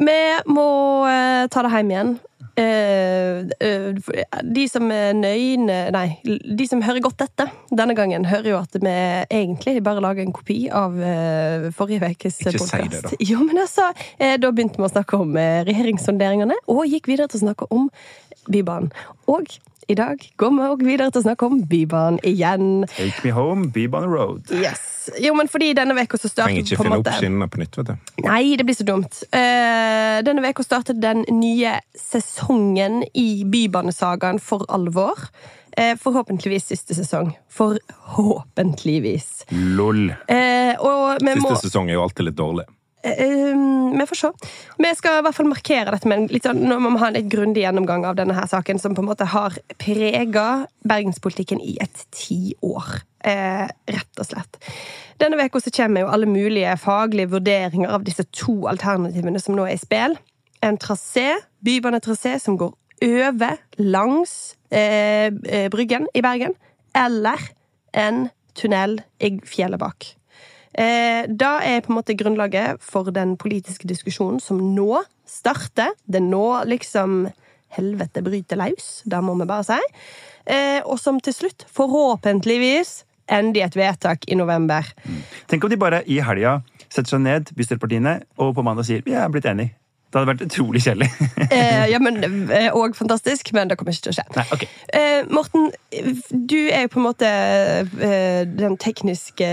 [0.00, 0.68] vi må
[1.08, 2.12] eh, ta det hjem igjen.
[2.60, 3.94] Eh, eh,
[4.42, 8.74] de som er nøyne Nei, de som hører godt etter denne gangen, hører jo at
[8.74, 13.14] vi egentlig bare lager en kopi av eh, forrige ukes Ikke si det, da.
[13.22, 17.46] Jo, men altså, da begynte vi å snakke om regjeringssonderingene, og gikk videre til å
[17.46, 17.88] snakke om
[18.50, 18.90] Bybanen.
[19.30, 19.52] Og
[19.88, 22.86] i dag går vi også videre til å snakke om Bybanen igjen.
[22.92, 24.50] Take me home, Bybane Road.
[24.54, 25.10] Yes.
[25.18, 27.62] Jo, men fordi denne veka så Trenger startet ikke på en finne opp skinnene på
[27.62, 28.10] nytt, vet du.
[28.26, 29.22] Nei, det blir så dumt.
[29.32, 35.30] Uh, denne veka startet den nye sesongen i Bybanesagaen for alvor.
[35.78, 37.32] Uh, forhåpentligvis siste sesong.
[37.50, 39.30] Forhåpentligvis.
[39.78, 40.10] Lol.
[40.30, 42.68] Uh, vi må Siste sesong er jo alltid litt dårlig.
[43.02, 43.56] Eh,
[43.98, 44.30] Vi får se.
[44.78, 47.16] Vi skal i hvert fall markere dette med litt sånn, nå må vi ha en
[47.16, 51.76] litt grundig gjennomgang av denne her saken, som på en måte har prega bergenspolitikken i
[51.82, 53.00] et tiår.
[53.24, 54.60] Eh, rett og slett.
[55.20, 59.74] Denne uka kommer jo alle mulige faglige vurderinger av disse to alternativene som nå er
[59.74, 60.16] i spill.
[60.62, 66.54] En trasé, bybanetrasé, som går over, langs eh, eh, Bryggen i Bergen,
[66.94, 67.40] eller
[67.92, 70.19] en tunnel i fjellet bak.
[70.78, 75.94] Eh, da er på en måte grunnlaget for den politiske diskusjonen som nå starter.
[76.06, 77.24] Det nå liksom
[77.76, 79.78] helvete bryter løs, det må vi bare si.
[80.50, 84.86] Eh, og som til slutt, forhåpentligvis, ender i et vedtak i november.
[85.50, 86.58] Tenk om de bare i helga
[86.90, 89.76] setter seg ned, bystyrepartiene, og på mandag sier vi er blitt enige.
[90.10, 91.10] Det hadde vært utrolig kjedelig.
[91.50, 94.24] Eh, ja, men eh, Og fantastisk, men det kommer ikke til å skje.
[94.36, 94.64] Nei, ok.
[94.94, 95.70] Eh, Morten,
[96.30, 99.48] du er jo på en måte eh, den tekniske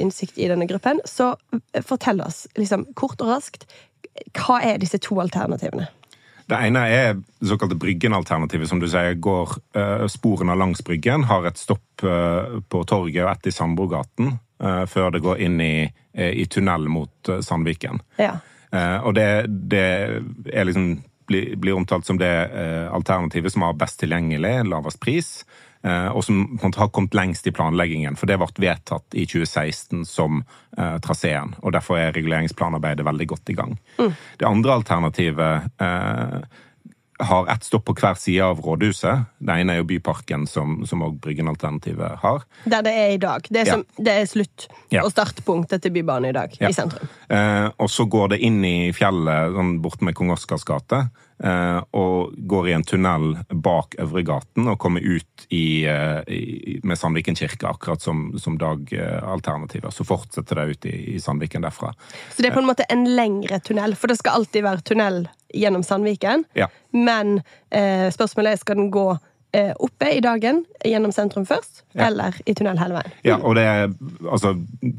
[0.00, 1.02] innsikt i denne gruppen.
[1.04, 3.68] Så eh, fortell oss, liksom, kort og raskt,
[4.38, 5.90] hva er disse to alternativene?
[6.50, 11.46] Det ene er det såkalte Bryggen-alternativet, som du sier går eh, sporene langs Bryggen, har
[11.46, 15.74] et stopp eh, på torget og ett i Sandbogaten, eh, før det går inn i,
[16.16, 18.02] eh, i tunnel mot eh, Sandviken.
[18.18, 18.38] Ja.
[18.72, 24.64] Eh, og det, det liksom blir, omtalt som det eh, alternativet som har best tilgjengelig,
[24.66, 25.30] lavest pris,
[25.82, 28.18] eh, og som har kommet lengst i planleggingen.
[28.18, 30.42] For det ble vedtatt i 2016 som
[31.04, 33.76] traseen, og derfor er reguleringsplanarbeidet veldig godt i gang.
[34.38, 35.80] Det andre alternativet
[37.20, 39.24] har ett stopp på hver side av rådhuset.
[39.38, 42.44] Det ene er jo Byparken, som, som også Bryggen-alternativet har.
[42.64, 43.46] Der det er i dag.
[43.50, 43.78] Det er, Ja.
[43.98, 44.68] det er slutt.
[44.90, 45.04] Ja.
[45.04, 46.54] Og startpunktet til Bybanen i dag.
[46.60, 46.68] Ja.
[46.68, 47.08] I sentrum.
[47.28, 51.04] Eh, og så går det inn i fjellet, sånn borte med Kong Oscars gate.
[51.44, 56.98] Eh, og går i en tunnel bak Øvregaten og kommer ut i, eh, i, med
[56.98, 59.94] Sandviken kirke, akkurat som, som dagalternativet.
[59.94, 61.94] Så fortsetter det ut i, i Sandviken derfra.
[62.34, 65.24] Så det er på en måte en lengre tunnel, for det skal alltid være tunnel
[65.54, 66.44] gjennom Sandviken.
[66.58, 66.68] Ja.
[66.90, 72.06] Men eh, spørsmålet er skal den gå eh, oppe i dagen gjennom sentrum først, Ja.
[72.06, 73.14] eller i tunnel hele veien.
[73.26, 73.88] Ja, og det er,
[74.30, 74.52] altså,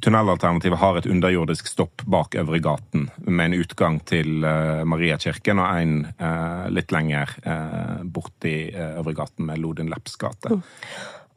[0.03, 5.95] Tunnelalternativet har et underjordisk stopp bak Øvregaten, med en utgang til uh, Mariakirken og en
[6.19, 10.51] eh, litt lenger uh, borti uh, Øvregaten med Lodin Lepps gate.
[10.51, 10.61] Og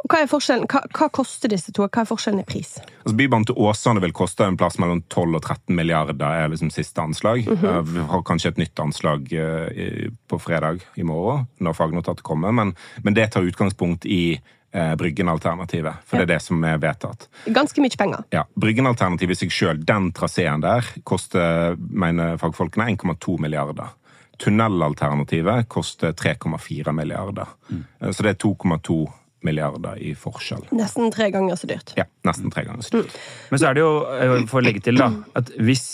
[0.04, 0.66] Hva er forskjellen?
[0.68, 1.86] Hva, hva koster disse to?
[1.88, 2.74] Hva er forskjellen i pris?
[3.00, 6.72] Altså, Bybanen til Åsane vil koste en plass mellom 12 og 13 milliarder, er liksom
[6.74, 7.46] siste anslag.
[7.48, 12.52] Eh, Vi har kanskje et nytt anslag eh, på fredag i morgen, når fagnotatet kommer,
[12.52, 17.28] men, men det tar utgangspunkt i eh, Bryggen-alternativet, for det er det som er vedtatt.
[17.48, 18.28] Ganske mye penger.
[18.34, 23.96] Ja, Bryggen-alternativet i seg sjøl, den traseen der, koster, mener fagfolkene, 1,2 milliarder.
[24.36, 27.48] Tunnelalternativet koster 3,4 milliarder.
[27.70, 27.84] Mm.
[28.10, 29.04] Så det er 2,2
[29.44, 30.66] milliarder i forskjell.
[30.76, 31.94] Nesten tre ganger så dyrt.
[31.98, 33.14] Ja, nesten tre ganger så dyrt.
[33.50, 35.86] Men så er det jo, eh, for å legge til, da, at hvis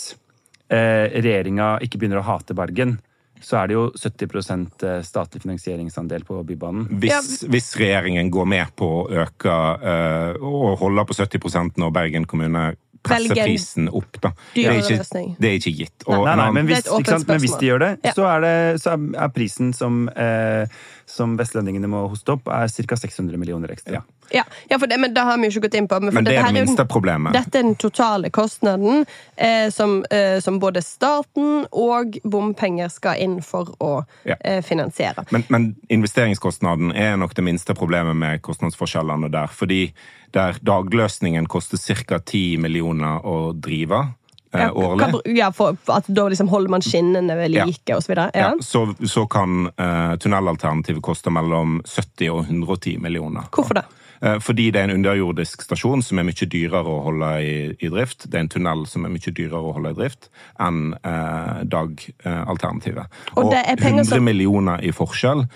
[0.71, 2.99] eh, regjeringa ikke begynner å hate Bergen,
[3.41, 6.85] så er det jo 70% statlig finansieringsandel på Bybanen.
[7.01, 12.27] Hvis, hvis regjeringen går med på å øke eh, og holde på 70% når Bergen
[12.29, 14.29] kommune presser Velger prisen opp, da.
[14.53, 16.03] Det er ikke, det er ikke gitt.
[16.05, 17.27] Og Nei, nei, en men hvis, Det er ikke sant?
[17.31, 18.11] men hvis de gjør det, Ja.
[18.13, 20.67] så, er, det, så er- er prisen som, eh,
[21.11, 22.97] som vestlendingene må hoste opp, er ca.
[22.97, 23.99] 600 millioner ekstra.
[23.99, 24.01] Ja.
[24.31, 26.21] Ja, ja for det, men det har vi jo ikke gått inn på men, for
[26.21, 27.35] Men det er det minste problemet.
[27.35, 33.41] Dette er den totale kostnaden eh, som, eh, som både staten og bompenger skal inn
[33.43, 33.91] for å
[34.23, 34.35] Ja.
[34.39, 35.25] eh, finansiere.
[35.31, 39.47] Men, men investeringskostnaden er nok det minste problemet med kostnadsforskjellene der.
[39.47, 39.93] Fordi
[40.31, 42.19] der dagløsningen koster ca.
[42.19, 44.13] 10 millioner å drive
[44.53, 45.07] Ja, årlig.
[45.13, 48.29] hva- ja, for at da liksom holder man skinnene ved like så videre.
[48.35, 48.53] Ja, Ja.
[48.61, 53.47] så, så kan eh, tunnelalternativet koste mellom 70 og 110 millioner.
[53.51, 53.85] Hvorfor det?
[54.21, 57.89] Eh, Fordi det er en underjordisk stasjon som er mye dyrere å holde i, i
[57.89, 58.27] drift.
[58.29, 60.27] Det er en tunnel som er mye dyrere å holde i drift
[60.59, 63.07] enn eh, dagalternativet.
[63.35, 65.47] Og Og, det er 100 som- millioner i forskjell.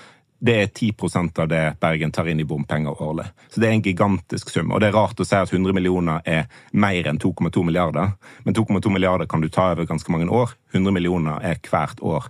[0.46, 3.26] Det er 10% av det Bergen tar inn i bompenger årlig.
[3.50, 4.72] Så det er en gigantisk sum.
[4.76, 8.12] Og det er rart å si at 100 millioner er mer enn 2,2 milliarder.
[8.46, 10.54] Men 2,2 milliarder kan du ta over ganske mange år.
[10.76, 12.30] 100 millioner er hvert år.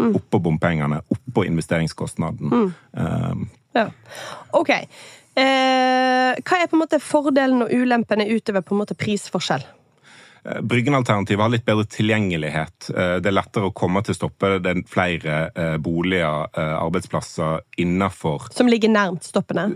[0.00, 2.72] Oppå bompengene, oppå investeringskostnaden.
[2.96, 3.34] Eh,
[3.74, 3.90] Ja.
[4.56, 4.70] Ok.
[4.70, 9.62] Eh, hva er på en måte fordelen og ulempene utover på en måte prisforskjell?
[10.44, 12.90] Bryggen-alternativet har litt bedre tilgjengelighet.
[12.90, 14.62] Eh, Det er lettere å komme til stoppet.
[14.62, 19.68] Det er flere eh, boliger, eh, arbeidsplasser innenfor Som ligger nærmt stoppene?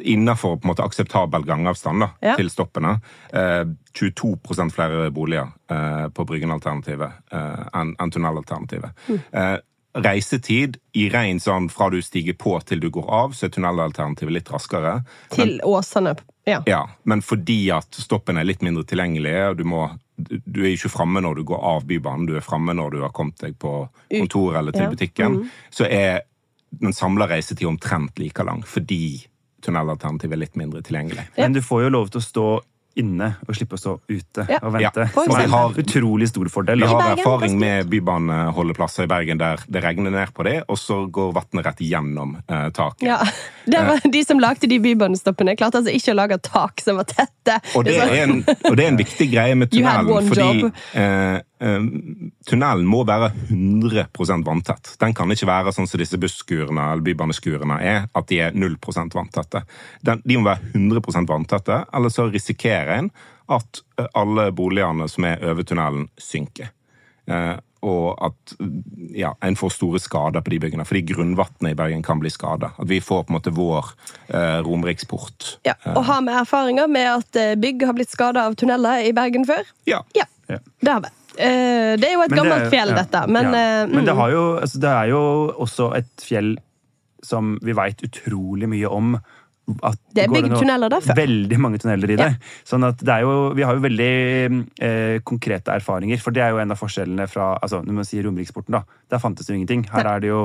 [0.64, 2.36] Måte akseptabel gangavstand da, Ja.
[2.36, 3.00] til stoppene.
[3.32, 8.90] Eh, 22 flere boliger eh, på Bryggen-alternativet eh, enn tunnelalternativet.
[9.08, 9.20] Mm.
[9.32, 9.58] Eh,
[9.94, 14.32] reisetid i rein sånn fra du stiger på til du går av, så er tunnelalternativet
[14.32, 15.04] litt raskere.
[15.30, 16.16] Til Åsane?
[16.46, 16.62] Ja.
[16.66, 20.92] Ja, men fordi at stoppene er litt mindre tilgjengelige, og du må du er ikke
[20.92, 23.88] framme når du går av Bybanen, du er framme når du har kommet deg på
[24.12, 24.88] kontoret eller til Ja.
[24.88, 24.96] Mm.
[24.96, 26.20] butikken, så er
[26.70, 29.26] den samla reisetid omtrent like lang, fordi
[29.62, 31.26] tunnelalternativet er litt mindre tilgjengelig.
[31.36, 31.42] Ja.
[31.44, 32.46] Men du får jo lov til å stå
[33.00, 34.58] inne og slippe å stå ute Ja.
[34.62, 35.06] og vente.
[35.08, 36.80] Ja, Som er en utrolig stor fordel.
[36.80, 40.78] Vi har Bergen, erfaring med bybaneholdeplasser i Bergen der det regner ned på det, og
[40.78, 43.08] så går vannet rett gjennom eh, taket.
[43.08, 43.20] Ja.
[43.64, 47.06] Det var, de som lagde de bybanestoppene, klarte altså ikke å lage tak som var
[47.08, 47.54] tette.
[47.72, 51.00] Og det, er er en, og det er en viktig greie med tunnelen, fordi eh,
[51.00, 51.38] eh,
[52.48, 54.94] tunnelen må være 100% vanntett.
[55.00, 59.16] Den kan ikke være sånn som disse busskurene eller bybaneskurene er, at de er 0%
[59.16, 59.64] vanntette.
[60.04, 63.12] Den, de må være 100 vanntette, eller så risikerer en
[63.52, 66.70] at eh, alle boligene som er over tunnelen, synker.
[67.28, 68.54] Eh, og at
[69.12, 72.70] ja, en får store skader på de byggene, fordi grunnvannet i Bergen kan bli skada.
[72.80, 73.90] At vi får på en måte vår
[74.32, 75.58] eh, Romeriksport.
[75.68, 79.12] Ja, og har vi erfaringer med at eh, bygg har blitt skada av tunneler i
[79.16, 79.68] Bergen før?
[79.88, 80.00] Ja.
[80.16, 80.58] Ja, Ja.
[80.80, 81.12] det har vi.
[81.38, 83.26] Eh, Det er jo et Men det- gammelt fjell, dette.
[83.28, 83.82] Men, ja.
[83.82, 84.20] eh, Men det, mm.
[84.20, 85.22] har jo, altså, det er jo
[85.58, 86.56] også et fjell
[87.22, 89.16] som vi veit utrolig mye om.
[90.12, 91.16] Det er bygd tunneler der før.
[91.16, 92.26] Veldig mange tunneler i det.
[92.36, 92.54] Ja.
[92.68, 96.50] Sånn at det er jo, vi har jo veldig eh, konkrete erfaringer, for det er
[96.52, 98.82] jo en av forskjellene fra altså, Når man sier Romeriksporten, da.
[99.10, 99.86] Der fantes det jo ingenting.
[99.90, 100.42] Her er det jo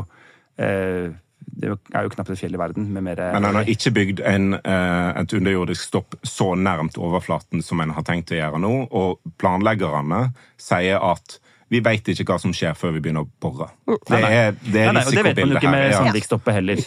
[0.58, 3.92] eh, Det er jo knapt et fjell i verden med mer Men han har ikke
[3.96, 8.62] bygd en, eh, et underjordisk stopp så nærmt overflaten som en har tenkt å gjøre
[8.64, 13.30] nå, og planleggerne sier at vi vet ikke hva som skjer før vi begynner å
[13.44, 13.68] bore.
[13.86, 14.32] Det Nei, nei.
[14.34, 15.14] er, det er risikobildet her.
[15.14, 15.94] det vet man jo ikke med.
[16.00, 16.82] Sandvikstoppet heller.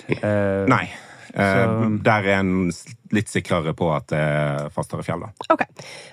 [0.73, 0.85] Nei.
[1.33, 2.71] Eh, Så- der er en
[3.13, 5.29] litt sikrere på at det er fastere fjell, da.
[5.53, 5.63] Ok.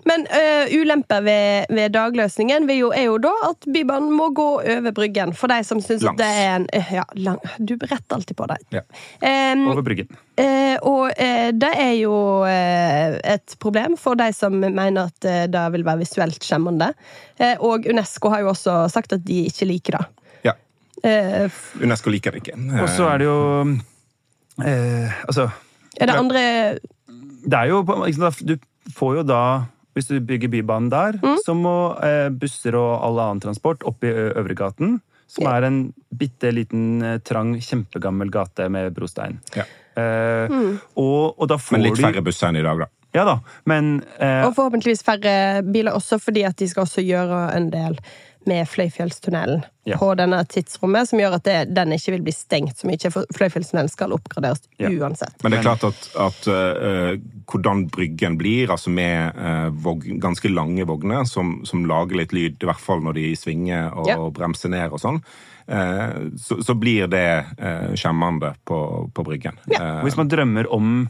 [0.08, 4.92] Men uh, ulemper ved, ved dagløsningen jo, er jo da at Bybanen må gå over
[4.96, 5.32] Bryggen.
[5.36, 8.48] For de som syns at det er en eh, Ja, lang, du retter alltid på
[8.52, 8.66] deg.
[8.76, 8.82] Ja.
[9.24, 10.12] Um, Over Bryggen.
[10.40, 12.16] Uh, og uh, det er jo
[12.48, 16.92] eh, et problem for de som mener at eh, det vil være visuelt skjemmende.
[17.40, 20.04] Eh, og Unesco har jo også sagt at de ikke liker det.
[20.52, 20.56] Ja.
[21.04, 21.48] Eh,
[21.84, 22.60] Unesco liker det ikke.
[22.84, 23.40] Og så er det jo
[24.66, 25.50] eh, Altså,
[26.00, 26.44] er det andre
[27.50, 28.58] det er jo sant, Du
[28.94, 31.38] får jo da hvis du bygger Bybanen der, Mm.
[31.44, 35.02] så må eh, busser og all annen transport opp i Øvregaten.
[35.28, 39.40] Som er en bitte liten, eh, trang, kjempegammel gate med brostein.
[39.56, 39.64] Ja.
[39.98, 40.80] Eh, Mm.
[40.96, 42.86] og, og da får Men litt færre busser enn i dag, da.
[43.14, 47.56] Ja da, men eh, Og forhåpentligvis færre biler også, fordi at de skal også gjøre
[47.58, 47.98] en del
[48.48, 49.98] med Fløyfjellstunnelen Ja.
[49.98, 53.12] på denne tidsrommet, som gjør at det, den ikke vil bli stengt så mye.
[53.12, 54.90] For Fløyfjellstunnelen skal oppgraderes Ja.
[54.90, 55.36] uansett.
[55.44, 57.18] Men det er klart at, at uh,
[57.52, 62.58] hvordan Bryggen blir, altså med uh, vog, ganske lange vogner som, som lager litt lyd,
[62.62, 64.18] i hvert fall når de svinger og Ja.
[64.30, 65.22] bremser ned og sånn,
[65.70, 67.28] uh, så, så blir det
[67.60, 69.58] eh, skjemmende på, på Bryggen.
[69.74, 71.10] Eh, hvis man drømmer om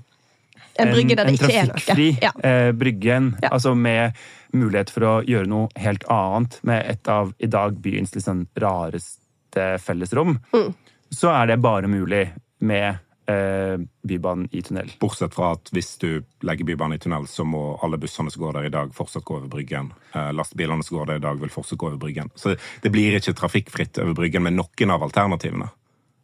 [0.80, 2.32] En en, en trafikkfri Ja.
[2.44, 3.50] eh, Bryggen, Ja.
[3.52, 4.14] altså med
[4.54, 9.78] mulighet for å gjøre noe helt annet, med et av i dag byens sånn rareste
[9.82, 10.74] fellesrom, Mm.
[11.12, 12.32] så er det bare mulig
[12.62, 12.98] med
[13.30, 14.90] eh, Bybanen i tunnel.
[15.00, 18.54] Bortsett fra at hvis du legger Bybanen i tunnel, så må alle bussene som går
[18.54, 19.92] der i dag, fortsatt gå over Bryggen.
[20.16, 22.32] Eh, lastebilene som går der i dag, vil fortsatt gå over Bryggen.
[22.36, 25.70] Så det blir ikke trafikkfritt over Bryggen med noen av alternativene.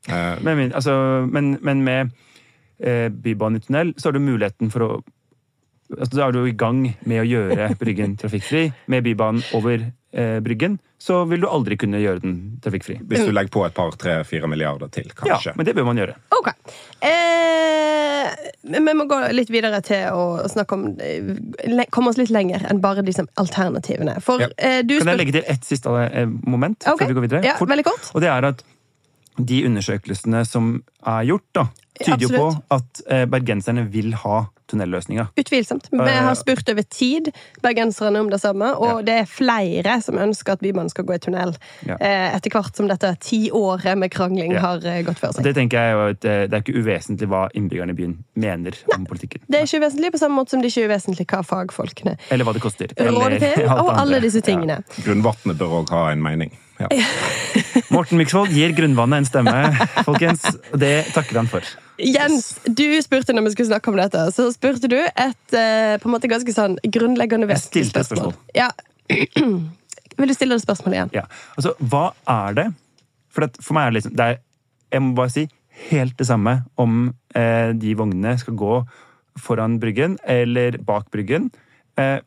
[0.10, 2.12] Eh, Men, altså, men, men med
[2.80, 5.04] eh, Bybanen i tunnel, så har du muligheten for å
[5.94, 8.68] altså, Da er du i gang med å gjøre Bryggen trafikkfri.
[8.92, 12.96] Med Bybanen over eh, Bryggen så vil du aldri kunne gjøre den trafikkfri.
[13.06, 15.52] hvis du legger på et par, tre, fire milliarder til, kanskje.
[15.52, 16.16] Ja, men det bør man gjøre.
[16.34, 16.48] Ok.
[17.06, 18.32] Eh,
[18.64, 22.82] vi må gå litt videre til å snakke om eh, Komme oss litt lenger enn
[22.82, 24.18] bare disse alternativene.
[24.24, 24.50] For Ja.
[24.58, 27.06] eh, du Kan jeg legge til ett siste eh, moment okay.
[27.06, 27.44] før vi går videre?
[27.46, 27.70] Ja, Fort.
[27.70, 28.10] veldig kort.
[28.16, 28.64] Og det er at
[29.38, 31.68] de undersøkelsene som er gjort, da,
[32.02, 35.28] tyder jo på at eh, bergenserne vil ha tunnelløsninga.
[35.38, 35.88] Utvilsomt.
[35.92, 40.16] Vi Eh, har spurt over tid bergenserne om det samme, og det er flere som
[40.18, 41.56] ønsker at Bybanen skal gå i tunnel.
[41.86, 41.96] Ja.
[42.00, 44.60] eh, Etter hvert som dette tiåret med krangling Ja.
[44.60, 45.44] har eh, gått for seg.
[45.44, 49.06] Det tenker jeg jo et, det er ikke uvesentlig hva innbyggerne i byen mener om
[49.06, 49.42] politikken.
[49.50, 52.46] Det er ikke uvesentlig, på samme måte som det er ikke uvesentlig hva fagfolkene Eller
[52.46, 52.88] hva det koster.
[52.98, 54.48] råder til, alt og alle disse Ja.
[54.52, 54.84] tingene.
[55.06, 56.52] Grunnvannet bør òg ha en mening.
[56.80, 56.90] Ja.
[57.94, 59.56] Morten Miksvold gir grunnvannet en stemme,
[60.04, 60.44] folkens.
[60.74, 61.68] Og det takker han for.
[62.02, 66.10] Jens, du spurte når vi skulle snakke om dette, så spurte du et eh, på
[66.10, 68.36] en måte ganske sånn grunnleggende et spørsmål.
[68.58, 68.72] Ja.
[70.16, 71.14] Vil du stille det spørsmålet igjen?
[71.22, 71.26] Ja.
[71.56, 72.68] Altså, hva er det?
[73.32, 74.38] For, det, for meg er det liksom det er,
[74.96, 75.48] Jeg må bare si
[75.90, 78.78] helt det samme om eh, de vognene skal gå
[79.44, 81.50] foran Bryggen eller bak Bryggen.
[82.00, 82.20] Eh,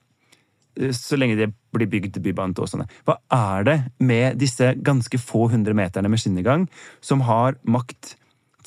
[0.95, 2.89] så lenge det blir bygd bybane til Åsane.
[3.07, 6.67] Hva er det med disse ganske få hundre meterne med skinnegang
[7.05, 8.17] som har makt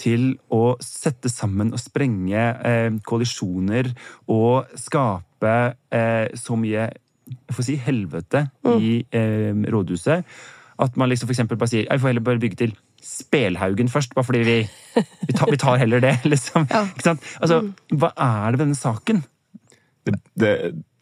[0.02, 3.92] til å sette sammen og sprenge eh, koalisjoner
[4.32, 5.58] og skape
[5.94, 6.88] eh, så mye
[7.32, 8.42] jeg får si helvete
[8.82, 10.26] i eh, rådhuset
[10.82, 14.14] at man liksom for eksempel bare sier vi får heller bare bygge til Spelhaugen først,
[14.14, 14.58] bare fordi vi,
[15.28, 16.20] vi, tar, vi tar heller det.
[16.34, 16.68] liksom.
[16.70, 16.84] Ja.
[16.86, 17.24] Ikke sant?
[17.42, 19.24] Altså, Hva er det med denne saken?
[20.08, 20.56] Det, det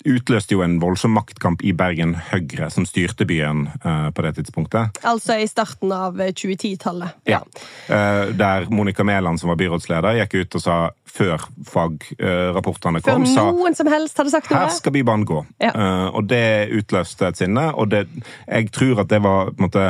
[0.07, 4.99] utløste jo en voldsom maktkamp i Bergen Høyre, som styrte byen eh, på det tidspunktet.
[5.07, 7.17] Altså i starten av eh, 2010-tallet.
[7.29, 7.41] Ja.
[7.87, 10.77] Eh, der Monica Mæland, som var byrådsleder, gikk ut og sa,
[11.09, 14.61] før fagrapportene Før kom, sa noen som helst hadde sagt noe.
[14.61, 15.41] her skal Bybanen gå.
[15.63, 15.73] Ja.
[15.73, 18.05] Eh, og det utløste et sinne, og det,
[18.47, 19.89] jeg tror at det var på en måte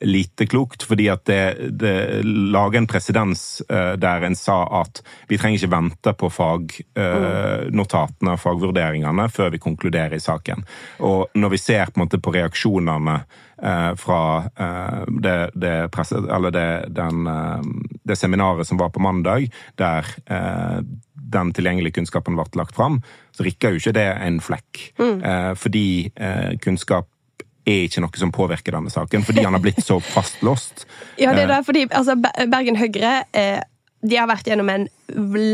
[0.00, 5.38] lite klokt, fordi at det, det lager en presedens eh, der en sa at vi
[5.38, 10.64] trenger ikke vente på fagnotatene og fagvurderingene før vi konkluderer i saken.
[11.06, 14.22] Og når vi ser på en måte på reaksjonene eh, fra
[14.54, 17.62] eh, det, det, presse, eller det, den, eh,
[18.08, 20.80] det seminaret som var på mandag, der eh,
[21.28, 23.02] den tilgjengelige kunnskapen ble lagt fram,
[23.36, 24.82] så rikker jo ikke det en flekk.
[25.02, 27.10] Eh, fordi eh, kunnskap
[27.68, 30.86] er ikke noe som påvirker denne saken, fordi han har blitt så fastlåst.
[31.18, 32.14] Ja, det er Eh, det, fordi altså,
[32.50, 33.60] Bergen Høyre eh,
[34.06, 34.86] de har vært gjennom en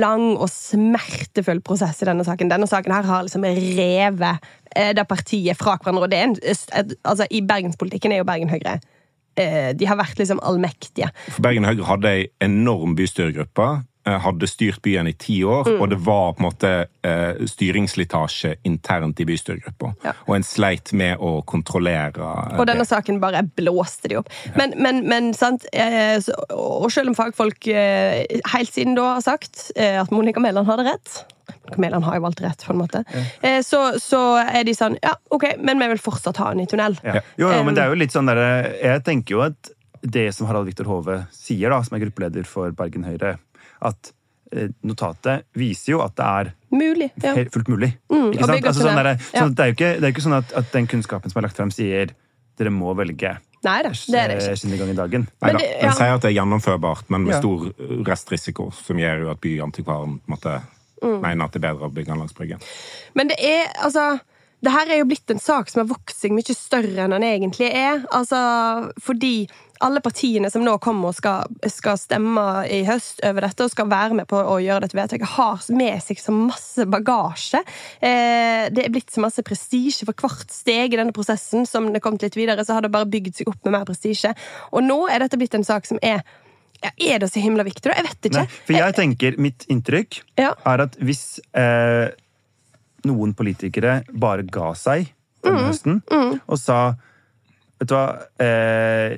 [0.02, 2.50] lang og smertefull prosess i denne saken.
[2.52, 6.04] Denne saken her har liksom revet eh, det partiet fra hverandre.
[6.04, 8.76] og det er en, et, altså, I bergenspolitikken er jo Bergen Høyre
[9.40, 11.08] eh, De har vært liksom allmektige.
[11.30, 13.70] For Bergen Høyre hadde ei enorm bystyregruppe
[14.04, 15.80] hadde styrt byen i ti år, Mm.
[15.80, 16.70] og det var på en måte
[17.02, 19.92] eh, styringsslitasje internt i bystyregruppa.
[20.04, 20.12] Ja.
[20.28, 22.88] Og en sleit med å kontrollere eh, Og denne det.
[22.90, 24.28] saken bare blåste de opp.
[24.56, 29.24] Men, men, men sant eh, så, Og selv om fagfolk eh, helt siden da har
[29.24, 31.24] sagt eh, at Monica Mæland hadde rett
[31.80, 33.02] Mæland har jo valgt rett, på en måte.
[33.42, 33.58] Ja.
[33.64, 36.96] så, så er de sånn Ja, OK, men vi vil fortsatt ha henne i tunnel.
[37.04, 37.20] Ja.
[37.40, 39.72] Jo, jo, men det er jo litt sånn derre Jeg tenker jo at
[40.04, 43.38] det som Harald Viktor Hove sier, da, som er gruppeleder for Bergen Høyre,
[43.84, 44.12] at
[44.52, 47.10] eh, notatet viser jo at det er Mulig.
[47.22, 47.34] Ja.
[47.54, 47.92] fullt mulig.
[48.10, 48.66] Mm, ikke sant?
[48.66, 49.04] Altså, sånn det.
[49.04, 49.40] der, Ja.
[49.44, 51.38] sånn det, er jo ikke, det er jo ikke sånn at, at den kunnskapen som
[51.40, 52.10] er lagt frem, sier
[52.58, 54.56] dere må velge Nei da, det er det ikke.
[54.60, 55.22] skinnegang i dagen.
[55.40, 55.80] Nei, Men det- ja.
[55.88, 57.40] Den sier at det er gjennomførbart, men med Ja.
[57.40, 57.72] stor
[58.04, 60.62] restrisiko, som gjør jo at byantikvaren måtte
[61.02, 61.20] Mm.
[61.20, 62.60] mener at det er bedre å bygge den langs bryggen.
[63.14, 64.20] Men det er altså
[64.62, 67.22] det her er jo blitt en sak som har vokst seg mye større enn den
[67.22, 67.98] egentlig er.
[68.10, 69.46] Altså, fordi
[69.80, 73.88] alle partiene som nå kommer og skal, skal stemme i høst over dette, og skal
[73.90, 77.60] være med på å gjøre dette vedtaket, har med seg så masse bagasje.
[78.00, 81.66] Eh, det er blitt så masse prestisje for hvert steg i denne prosessen.
[81.66, 84.34] Som det kom litt videre, så har det bare bygd seg opp med mer prestisje.
[84.72, 86.22] Og nå er dette blitt en sak som er
[86.84, 87.94] ja, Er det så himla viktig, da?
[87.96, 88.42] Jeg vet ikke.
[88.44, 90.50] Nei, for jeg tenker, Mitt inntrykk Ja.
[90.68, 92.10] er at hvis eh,
[93.08, 95.10] noen politikere bare ga seg
[95.44, 95.68] denne Mm.
[95.70, 96.02] høsten
[96.48, 96.94] og sa
[97.80, 98.04] Vet du hva,
[98.38, 99.14] eh,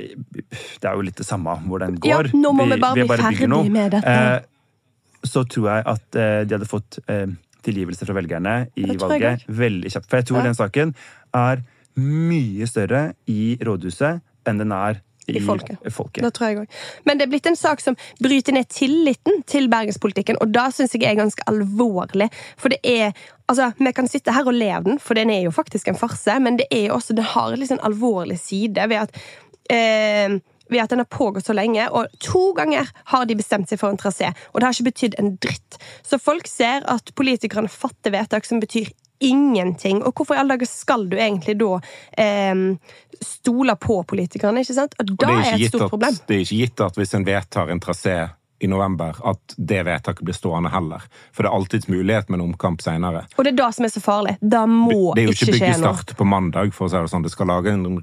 [0.80, 2.30] det er jo litt det samme hvor den Ja, går.
[2.34, 4.07] nå må vi bare bli bygger ferdig med dette.
[4.09, 4.40] Eh,
[5.26, 6.98] så tror jeg at eh, de hadde fått
[7.66, 10.07] tilgivelse fra velgerne i valget veldig kjapt.
[10.09, 10.44] For jeg tror Ja.
[10.44, 10.94] den saken
[11.34, 11.62] er
[11.96, 15.79] mye større i rådhuset enn den er i, I folket.
[15.93, 16.22] folket.
[16.24, 16.83] Det tror jeg også.
[17.05, 20.95] Men det er blitt en sak som bryter ned tilliten til bergenspolitikken, og da syns
[20.97, 22.31] jeg er ganske alvorlig.
[22.57, 23.12] For det er
[23.47, 25.95] Altså, Vi kan sitte her og le av den, for den er jo faktisk en
[25.95, 29.20] farse, men det er jo også, den har en sånn alvorlig side ved at
[29.70, 33.81] eh, ved at den har pågått så lenge, og to ganger har de bestemt seg
[33.81, 34.33] for en trasé.
[34.53, 35.79] Og det har ikke betydd en dritt.
[36.03, 40.02] Så folk ser at politikerne fatter vedtak som betyr ingenting.
[40.04, 41.76] Og hvorfor i alle dager skal du egentlig da
[42.18, 42.54] eh,
[43.20, 44.64] stole på politikerne?
[44.64, 44.96] ikke sant?
[44.98, 46.18] Og Og det er, et stort at, problem.
[46.26, 48.18] det er ikke gitt at hvis en vedtar en trasé
[48.58, 51.02] i november, at det vedtaket blir stående heller.
[51.32, 53.26] For det er alltids mulighet med en omkamp seinere.
[53.36, 54.36] Og det er det som er så farlig.
[54.40, 55.14] Da må ikke skje noe.
[55.16, 56.72] Det er jo ikke byggestart på mandag.
[56.74, 57.26] for å si Det sånn.
[57.26, 57.52] Det skal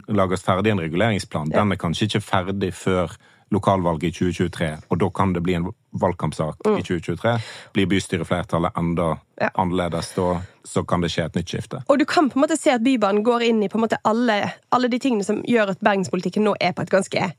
[0.07, 1.49] lages ferdig en reguleringsplan.
[1.49, 3.17] Den er kanskje ikke ferdig før
[3.53, 5.69] lokalvalget i 2023, og da kan det bli en
[6.01, 7.35] valgkampsak i 2023.
[7.75, 9.19] Blir bystyreflertallet enda Mm.
[9.41, 9.49] Ja.
[9.53, 11.81] annerledes, da så kan det skje et nytt skifte.
[11.89, 13.97] Og du kan på en måte se at Bybanen går inn i på en måte
[14.07, 17.31] alle, alle de tingene som gjør at bergenspolitikken nå er på et ganske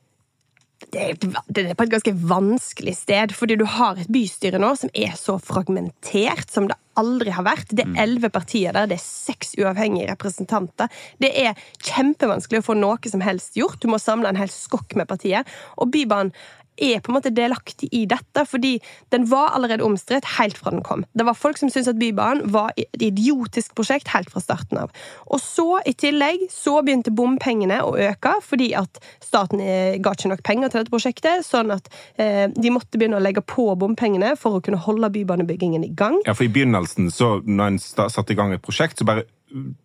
[0.92, 1.04] det
[1.48, 5.14] det er på et ganske vanskelig sted, fordi du har et bystyre nå som er
[5.16, 7.72] så fragmentert som det aldri har vært.
[7.74, 10.90] Det er elleve partier der, det er seks uavhengige representanter.
[11.22, 13.80] Det er kjempevanskelig å få noe som helst gjort.
[13.82, 15.48] Du må samle en hel skokk med partiet.
[15.78, 16.34] Og Bybanen
[16.76, 18.76] er på en måte delaktig i dette, fordi
[19.14, 21.04] den var allerede omstridt helt fra den kom.
[21.14, 24.94] Det var folk som syntes at Bybanen var et idiotisk prosjekt helt fra starten av.
[25.26, 30.32] Og så, i tillegg, så begynte bompengene å øke, fordi at staten eh, ga ikke
[30.32, 34.34] nok penger til dette prosjektet, sånn at eh, de måtte begynne å legge på bompengene
[34.40, 36.20] for å kunne holde bybanebyggingen i gang.
[36.26, 39.26] Ja, for I begynnelsen, så når en satte i gang et prosjekt, så bare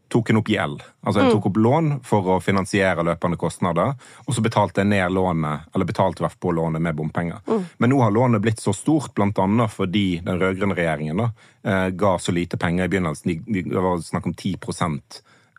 [0.10, 0.82] tok en opp gjeld.
[1.06, 3.94] Altså En tok opp lån for å finansiere løpende kostnader,
[4.26, 7.40] og så betalte en ned lånet, eller betalte hvert på lånet med bompenger.
[7.78, 11.32] Men nå har lånet blitt så stort, annet fordi den rød-grønne regjeringen da,
[11.64, 13.30] eh, ga så lite penger i begynnelsen.
[13.30, 14.58] De, de, det var snakk om 10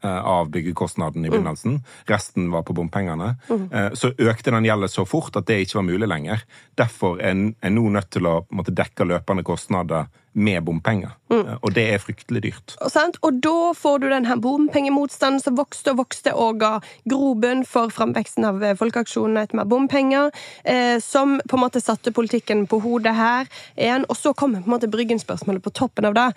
[0.03, 1.81] eh, av byggekostnaden i begynnelsen.
[2.07, 3.37] Resten var på bompengene.
[3.51, 6.43] Eh, Så økte den gjelden så fort at det ikke var mulig lenger.
[6.75, 11.11] Derfor er en nå nødt til å måtte, dekke løpende kostnader med bompenger.
[11.31, 11.59] Mm.
[11.63, 12.75] Og det er fryktelig dyrt.
[12.79, 13.19] Og, sant?
[13.27, 16.73] og da får du den her bompengemotstanden som vokste og vokste og ga
[17.11, 20.31] grobunn for framveksten av eh, folkeaksjonen etter mer bompenger,
[20.65, 24.07] eh, som på en måte satte politikken på hodet her igjen.
[24.09, 26.29] Og så kommer på en måte Bryggen-spørsmålet på toppen av det.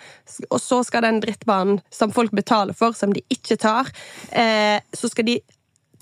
[0.50, 3.90] Og så skal den drittbanen som folk betaler for, som de ikke tar,
[4.30, 5.40] eh, så skal de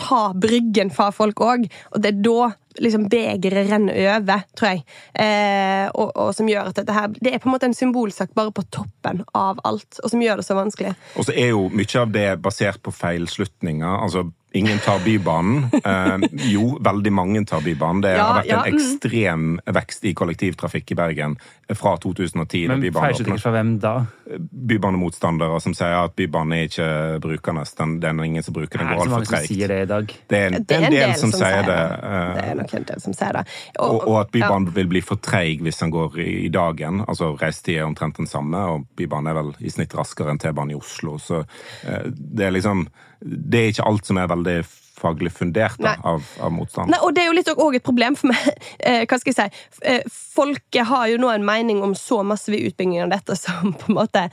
[0.01, 1.69] ta Bryggen fra folk òg.
[1.93, 4.85] Og det er da liksom begeret renner over, tror jeg.
[5.15, 8.33] Eh, og, og som gjør at dette her Det er på en måte en symbolsak
[8.37, 10.95] bare på toppen av alt, og som gjør det så vanskelig.
[11.17, 13.99] Og så er jo mye av det basert på feilslutninger.
[14.07, 15.71] Altså, ingen tar Bybanen.
[15.85, 18.03] Eh, jo, veldig mange tar Bybanen.
[18.05, 18.79] Det Ja, har vært ja, en mm.
[18.79, 19.47] ekstrem
[19.79, 21.37] vekst i kollektivtrafikk i Bergen
[21.73, 22.69] fra 2010.
[22.69, 23.95] Men Bybanen feilslutninger fra hvem da?
[24.73, 26.89] Bybanemotstandere som sier at Bybanen er ikke
[27.25, 27.65] brukende.
[27.79, 29.69] Den, den er ingen som bruker den, Er det går altfor som treigt.
[29.73, 30.15] det dag?
[30.29, 31.79] Det er en, det er en del som sier det.
[32.03, 33.45] eh, Det er nok en del som sier det.
[33.79, 37.03] Og, og at Bybanen vil bli for treig hvis den går i, i dagen.
[37.09, 40.75] Altså Reisetid er omtrent den samme, og Bybanen er vel i snitt raskere enn T-banen
[40.77, 41.19] i Oslo.
[41.23, 42.87] Så eh, det er liksom
[43.23, 44.57] Det er ikke alt som er veldig
[45.03, 46.93] faglig fundert da, av, av motstand.
[46.93, 48.51] Nei, og det er jo litt òg et problem for meg.
[48.83, 49.65] Eh, hva skal jeg si?
[49.87, 53.75] Eh, folket har jo nå en mening om så masse ved utbyggingen av dette som
[53.79, 54.25] på en måte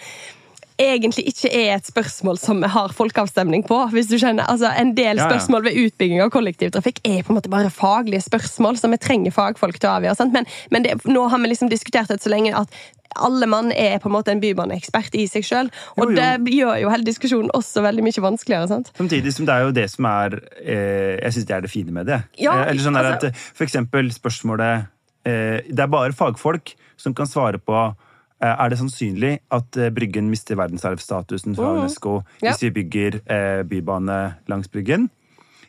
[0.79, 3.79] egentlig ikke er et spørsmål som vi har folkeavstemning på.
[3.93, 4.47] hvis du skjønner.
[4.49, 8.77] Altså, En del spørsmål ved utbygging av kollektivtrafikk er på en måte bare faglige spørsmål
[8.79, 10.15] som vi trenger fagfolk til å avgjøre.
[10.15, 10.33] Sant?
[10.33, 12.71] Men, men det, nå har vi liksom diskutert det så lenge at
[13.17, 15.71] alle mann er på en måte en bybaneekspert i seg sjøl.
[15.97, 16.15] Og Jo, jo.
[16.19, 18.67] det gjør jo hele diskusjonen også veldig mye vanskeligere.
[18.69, 18.91] sant?
[18.97, 21.91] Samtidig som det er jo det som er eh, Jeg syns det er det fine
[21.91, 22.21] med det.
[22.37, 24.87] Ja, eh, eller sånn altså- at eh, For eksempel spørsmålet
[25.25, 27.95] eh, Det er bare fagfolk som kan svare på
[28.41, 31.79] er det sannsynlig at eh, Bryggen mister verdensarvstatusen fra Mhm.
[31.83, 32.51] UNESCO Ja.
[32.53, 35.09] hvis vi bygger eh, bybane langs Bryggen?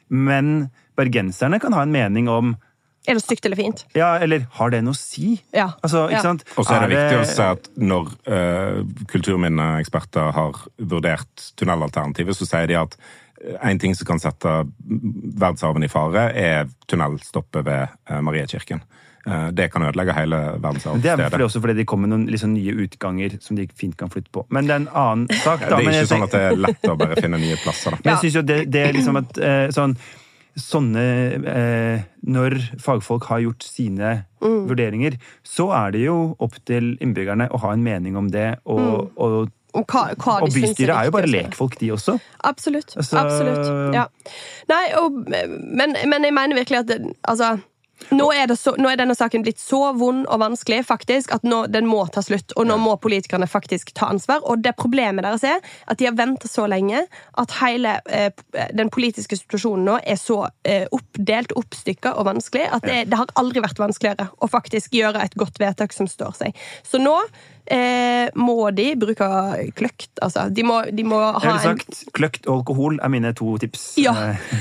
[0.08, 2.56] Men bergenserne kan ha en mening om
[3.08, 3.84] Er det stygt eller fint?
[3.96, 5.40] Ja, eller har det noe å si?
[5.54, 5.70] Ja.
[5.82, 6.22] Altså, ikke Ja.
[6.22, 6.44] sant?
[6.58, 12.46] Og så er det viktig å si at når uh, kulturminneeksperter har vurdert tunnelalternativet, så
[12.46, 12.96] sier de at
[13.62, 14.52] en ting som kan sette
[14.84, 18.82] verdensarven i fare, er tunnelstoppet ved eh, Mariekirken.
[19.26, 21.02] Eh, det kan ødelegge hele verdensarvstedet.
[21.02, 23.96] Det er vel også fordi de kommer med noen liksom, nye utganger som de fint
[24.00, 24.46] kan flytte på.
[24.48, 25.60] Men det er en annen sak.
[25.60, 25.76] Det Da.
[25.76, 27.90] er Men jeg ikke sånn at det er lett å bare finne nye plasser.
[27.90, 28.00] Da.
[28.04, 29.96] Men jeg synes jo det, det er liksom at eh, sånn
[30.58, 31.02] Sånne
[31.46, 34.66] eh, Når fagfolk har gjort sine Mm.
[34.70, 38.54] vurderinger, så er det jo opp til innbyggerne å ha en mening om det.
[38.64, 42.14] Og, og, Om hva, hva og de syns bystyret er jo bare lekfolk, de også.
[42.48, 42.94] Absolutt.
[42.96, 43.68] Altså- absolutt.
[43.94, 44.06] Ja.
[44.72, 46.98] Nei, og, men, men jeg mener virkelig at det,
[47.28, 47.50] altså
[48.08, 51.44] nå er, det så, nå er denne saken blitt så vond og vanskelig faktisk, at
[51.46, 52.54] nå, den må ta slutt.
[52.58, 54.42] Og nå må politikerne faktisk ta ansvar.
[54.50, 57.04] Og det problemet deres er at de har venta så lenge
[57.40, 58.32] at hele eh,
[58.76, 63.32] den politiske situasjonen nå er så eh, oppdelt, oppstykka og vanskelig at det, det har
[63.40, 66.60] aldri vært vanskeligere å faktisk gjøre et godt vedtak som står seg.
[66.86, 67.16] Så nå
[67.70, 69.30] eh, må de bruke
[69.78, 70.12] kløkt.
[70.24, 73.34] Altså, de må, de må Jeg ha ville en sagt kløkt og alkohol er mine
[73.38, 73.92] to tips.
[74.02, 74.16] Ja.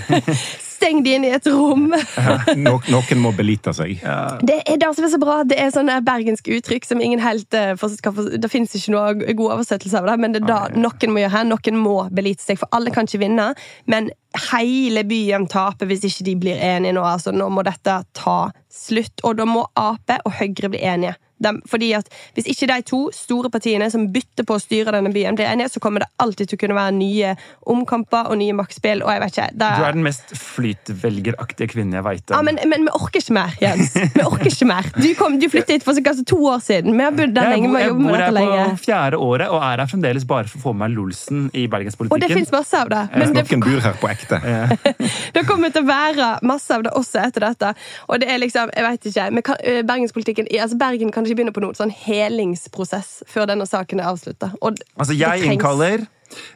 [0.79, 1.89] Eh, Steng de inn i et rom.
[2.59, 3.99] No, noen må belite seg.
[4.45, 5.41] Det er det som er så bra.
[5.47, 9.99] Det er sånne bergenske uttrykk som ingen helt eh, Det fins ikke noe god oversettelse
[9.99, 11.47] av det, men det er det noen må gjøre her.
[11.49, 13.51] Noen må belite seg, for alle kan ikke vinne.
[13.91, 14.11] Men
[14.51, 17.03] hele byen taper hvis ikke de blir enige nå.
[17.05, 18.39] Altså, nå må dette ta
[18.71, 19.23] slutt.
[19.27, 21.17] Og da må Ap og Høyre bli enige.
[21.39, 25.11] De, fordi at Hvis ikke de to store partiene som bytter på å styre denne
[25.13, 27.35] byen, blir enige, så kommer det alltid til å kunne være nye
[27.69, 29.03] omkamper og nye maktspill.
[29.05, 32.59] og jeg vet ikke, det Du er den mest flytvelgeraktige kvinnen jeg veit Ja, men,
[32.69, 33.93] men vi orker ikke mer, Jens.
[33.95, 34.89] Vi orker ikke mer.
[34.95, 36.95] Du, kom, du flyttet hit for kanskje to år siden.
[36.97, 37.69] Vi har bodd der jeg, lenge.
[37.69, 38.67] bor- Vi har jeg jobbet med bor dette her lenge.
[38.75, 41.65] på fjerde året og er her fremdeles bare for å få med meg Lolsen i
[41.71, 42.15] bergenspolitikken.
[42.15, 43.01] Og det fins masse av det.
[43.15, 44.39] Men det, Noen bor her på ekte.
[45.35, 47.73] det kommer til å være masse av det også etter dette.
[48.09, 51.53] Og det er liksom, jeg vet ikke, kan, eh, Bergenspolitikken, altså Bergen kan ikke begynne
[51.55, 54.51] på noen sånn helingsprosess før denne saken er avslutta.
[54.61, 56.07] Altså, jeg trengs- innkaller,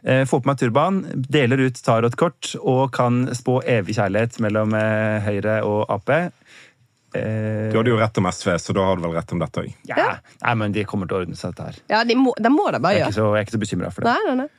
[0.03, 5.19] eh, får på meg turban, deler ut tarotkort og kan spå evig kjærlighet mellom eh,
[5.26, 6.09] Høyre og Ap.
[6.09, 9.61] Eh, Du hadde jo rett om SV, så da har du vel rett om dette
[9.61, 9.74] òg.
[9.86, 10.17] ja.
[10.43, 11.76] Nei, men de kommer til å ordne seg, dette her.
[11.89, 13.30] Ja, de må, de må det bare Jeg er ikke gjøre.
[13.30, 14.13] så, jeg er ikke så bekymra for det.
[14.13, 14.49] Nei, nei, nei.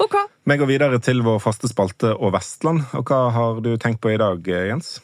[0.00, 0.14] Ok.
[0.48, 2.82] Vi går videre til vår faste spalte og Vestland.
[2.98, 4.96] Og hva har du tenkt på i dag, Jens?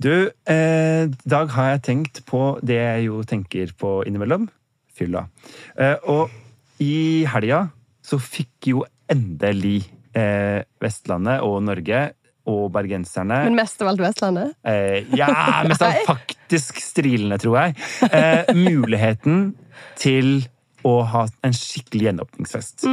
[0.00, 4.46] Du, eh, i dag har jeg tenkt på det jeg jo tenker på innimellom.
[4.96, 5.26] Fylla.
[5.76, 6.30] Eh, og
[6.80, 7.66] i helga
[8.04, 9.82] så fikk jo endelig
[10.16, 12.00] eh, Vestlandet og Norge
[12.50, 14.54] og bergenserne Men mest av alt Vestlandet?
[14.64, 15.28] eh, Ja,
[15.68, 17.76] mest av faktisk strilende, tror jeg.
[18.08, 19.50] Eh, muligheten
[20.00, 20.40] til
[20.88, 22.86] å ha en skikkelig gjenåpningsfest.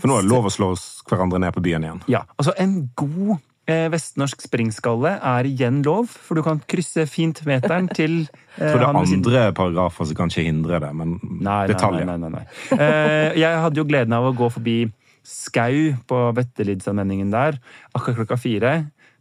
[0.00, 0.70] For nå er det lov å slå
[1.10, 2.00] hverandre ned på byen igjen.
[2.08, 7.40] Ja, altså en god eh, vestnorsk springskalle er igjen lov, for du kan krysse fint
[7.48, 8.26] meteren til
[8.58, 12.04] eh, Jeg tror det er andre paragrafer som kanskje hindrer det, men Nei, detaljer.
[12.08, 12.78] Nei, nei, nei, nei.
[12.78, 14.78] Eh, jeg hadde jo gleden av å gå forbi
[15.24, 17.56] Skau på Vettelidsanmenningen der
[17.96, 18.74] akkurat klokka fire.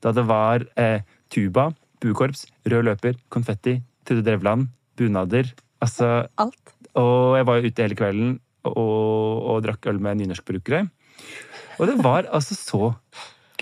[0.04, 1.70] Da det var eh, tuba,
[2.04, 4.68] bukorps, rød løper, konfetti, Trude Drevland,
[5.00, 5.48] bunader.
[5.84, 6.76] Altså, Alt.
[7.00, 8.36] og jeg var jo ute hele kvelden
[8.68, 10.84] og, og drakk øl med nynorskbrukere.
[11.80, 12.92] Og det var altså så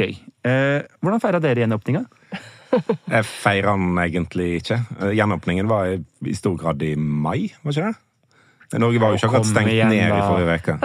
[0.01, 0.15] gøy.
[0.47, 2.05] Eh, hvordan feira dere gjenåpninga?
[3.11, 4.79] Jeg feira den egentlig ikke.
[5.01, 8.79] Eh, Gjenåpningen var i, stor grad i mai, var ikke det?
[8.79, 10.77] Norge var jo ikke akkurat stengt igjen, ned i forrige uke.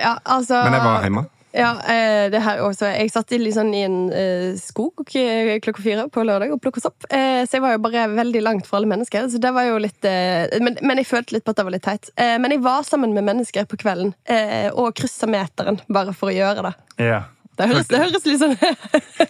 [0.00, 1.24] Ja, altså Men jeg var hjemme.
[1.52, 2.86] Ja, eh, det her også.
[2.88, 3.98] Jeg satt i, sånn i en
[4.56, 7.04] skog klokka fire på lørdag og plukka sopp.
[7.12, 9.28] Eh, så jeg var jo bare veldig langt fra alle mennesker.
[9.28, 10.08] Så det var jo litt
[10.64, 12.08] men, men jeg følte litt på at det var litt teit.
[12.16, 16.32] Eh, men jeg var sammen med mennesker på kvelden eh, og kryssa meteren bare for
[16.32, 16.74] å gjøre det.
[17.10, 17.20] Ja.
[17.58, 18.54] Det høres, det høres litt sånn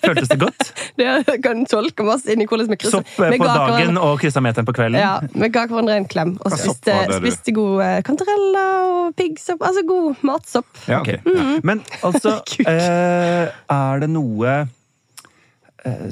[0.04, 0.68] Føltes det godt?
[0.98, 3.02] Det kan tolke masse inn i hvordan vi krysser.
[3.02, 5.00] Sopp eh, på dagen og kryssa meteren på kvelden?
[5.00, 9.64] Ja, vi ga hverandre en klem og spiste, spiste god eh, kantareller og piggsopp.
[9.64, 10.68] Altså god matsopp.
[10.86, 11.10] Ja, ok.
[11.24, 11.64] Ok.
[11.66, 12.36] Men altså
[12.68, 14.62] eh, Er det noe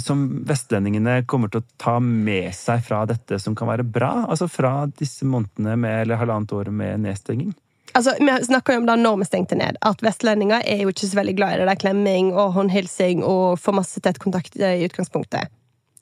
[0.02, 4.24] som vestlendingene kommer til å ta med seg fra dette som kan være bra?
[4.26, 7.52] Altså fra disse månedene med, eller halvannet året med nedstenging?
[7.93, 11.09] Altså, Vi snakka jo om da når vi stengte ned, at vestlendinger er jo ikke
[11.09, 14.84] så veldig glad i det der klemming og håndhilsing og får masse tett kontakt i
[14.86, 15.51] utgangspunktet.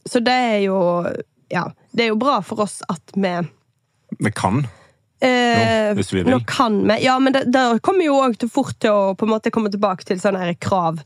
[0.08, 0.78] Så det er jo
[1.48, 3.32] Ja, det er jo bra for oss at vi
[4.18, 4.66] Vi kan.
[5.20, 6.30] Eh, Nå, hvis vi vil.
[6.30, 6.98] Nå kan vi.
[7.04, 10.06] Ja, men det, det kommer jo òg fort til å på en måte komme tilbake
[10.06, 11.02] til sånne krav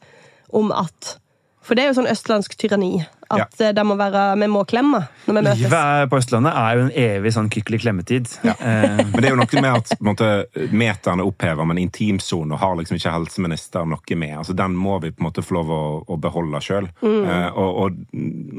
[0.52, 1.16] om at
[1.62, 3.04] For det er jo sånn østlandsk tyranni.
[3.32, 3.70] At ja.
[3.72, 5.60] det må være, vi må klemme når vi møtes.
[5.62, 8.32] Livet på Østlandet er jo en evig sånn kykkelig klemmetid.
[8.62, 10.26] Eh, Men det er jo noe med at på en måte,
[10.76, 14.36] meteren er opphevet, men intimsonen har liksom ikke helseministeren noe med.
[14.38, 16.90] Altså, den må vi på en måte få lov å, å beholde sjøl.
[17.02, 17.96] Eh, og, og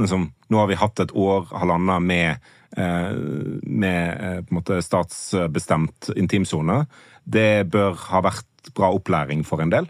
[0.02, 3.12] liksom, nå har vi hatt et år, halvannet, med, eh,
[3.64, 6.84] med eh, på en måte statsbestemt intimsone.
[7.24, 9.90] Det bør ha vært bra opplæring for en del.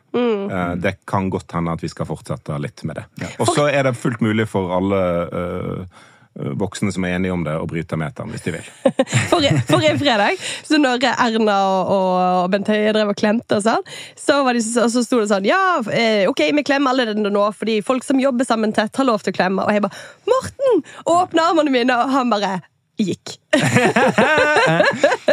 [0.52, 3.30] Eh, det kan godt hende at vi skal fortsette litt med det.
[3.40, 5.00] Og så er det fullt mulig for alle
[5.30, 6.02] uh,
[6.34, 8.70] voksne som er enige om det, å bryte meteren hvis de vil.
[9.32, 13.86] Forrige, forrige fredag, så når Erna og, og Bent Høie drev og klemte, og sånn,
[14.18, 15.62] så, var de, så, så sto det sånn Ja,
[15.94, 19.24] eh, ok, vi klemmer alle det nå, fordi folk som jobber sammen tett, har lov
[19.24, 19.66] til å klemme.
[19.66, 20.86] Og jeg bare Morten!
[21.14, 21.98] Åpne armene mine!
[22.02, 22.56] Og han bare
[23.02, 23.38] gikk.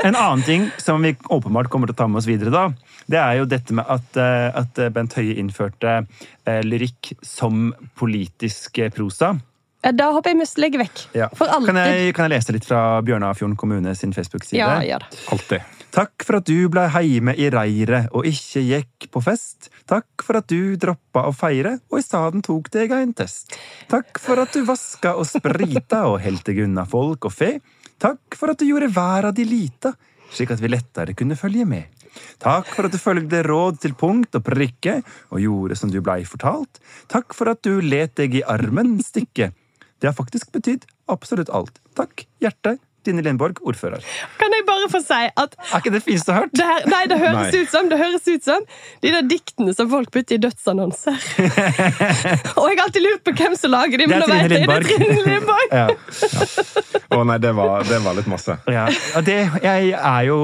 [0.01, 3.19] En annen ting som vi åpenbart kommer til å ta med oss videre, da, det
[3.21, 8.91] er jo dette med at, eh, at Bent Høie innførte eh, lyrikk som politisk eh,
[8.95, 9.35] prosa.
[9.81, 11.05] Da håper jeg vi legger vekk.
[11.39, 11.71] For alltid.
[11.73, 14.61] Kan jeg, kan jeg lese litt fra Bjørnafjorden kommune sin Facebook-side?
[14.61, 15.21] Ja, gjør det.
[15.33, 15.80] Alltid.
[15.91, 19.71] Takk for at du blei heime i reiret og ikke gikk på fest.
[19.91, 23.57] Takk for at du droppa å feire og i staden tok deg en test.
[23.91, 27.57] Takk for at du vaska og sprita og heldt deg unna folk og fe.
[28.01, 29.91] Takk for at du gjorde verda di lita,
[30.31, 31.91] slik at vi lettere kunne følge med.
[32.43, 36.23] Takk for at du følgde råd til punkt og prikke og gjorde som du blei
[36.27, 36.79] fortalt.
[37.11, 39.51] Takk for at du let deg i armen stikke.
[40.01, 41.83] Det har faktisk betydd absolutt alt.
[41.99, 42.79] Takk, hjerte.
[43.07, 44.05] Dine Lindborg, ordfører.
[44.41, 46.55] Kan jeg bare få si at Er ikke det fineste du har hørt?
[46.59, 47.61] det, her, nei, det høres Nei.
[47.63, 48.67] ut som det høres ut som
[49.03, 51.17] de der diktene som folk putter i dødsannonser.
[52.59, 54.55] og jeg har alltid lurt på hvem som lager de, men Det er nå vet
[54.57, 55.69] jeg det er Trine Trine Lindborg.
[55.73, 55.89] Ja.
[57.11, 58.55] Å nei, det var, det var litt masse.
[58.71, 58.85] Ja,
[59.19, 60.39] og det, jeg er jo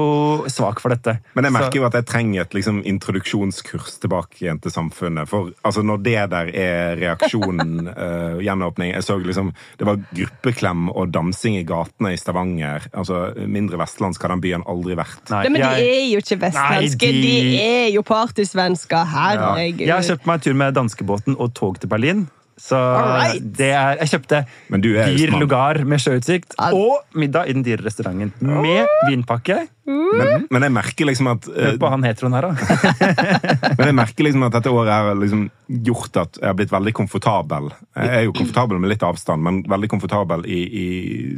[0.51, 1.17] svak for dette.
[1.37, 5.29] Men jeg merker Så- jo at jeg trenger et liksom, introduksjonskurs tilbake igjen til samfunnet.
[5.29, 10.89] For altså, når det der er reaksjonen, uh, gjenåpning Jeg så liksom Det var gruppeklem
[10.91, 12.46] og dansing i gatene i Stavanger.
[12.93, 15.21] Altså, Mindre vestlandsk har den byen aldri vært.
[15.31, 17.11] Nei, Nei, men de er jo ikke vestlandske.
[17.11, 17.59] Nei, de- de...
[17.67, 19.05] er jo partysvensker.
[19.13, 19.85] Herregud.
[19.85, 22.27] jeg har kjøpt meg en tur med danskebåten og tog til Berlin.
[22.57, 23.43] Så right.
[23.57, 24.39] det er, jeg kjøpte
[24.73, 28.33] Men dyr lugar med sjøutsikt og middag i den dyre restauranten
[28.63, 29.59] med vinpakke.
[29.87, 33.07] Men, men jeg merker liksom at eh, Hør på han heteroen her, da.
[33.77, 35.45] Men jeg merker liksom at dette året har liksom
[35.87, 37.69] gjort at jeg har blitt veldig komfortabel.
[37.95, 40.85] Jeg er jo komfortabel med litt avstand, men veldig komfortabel i, i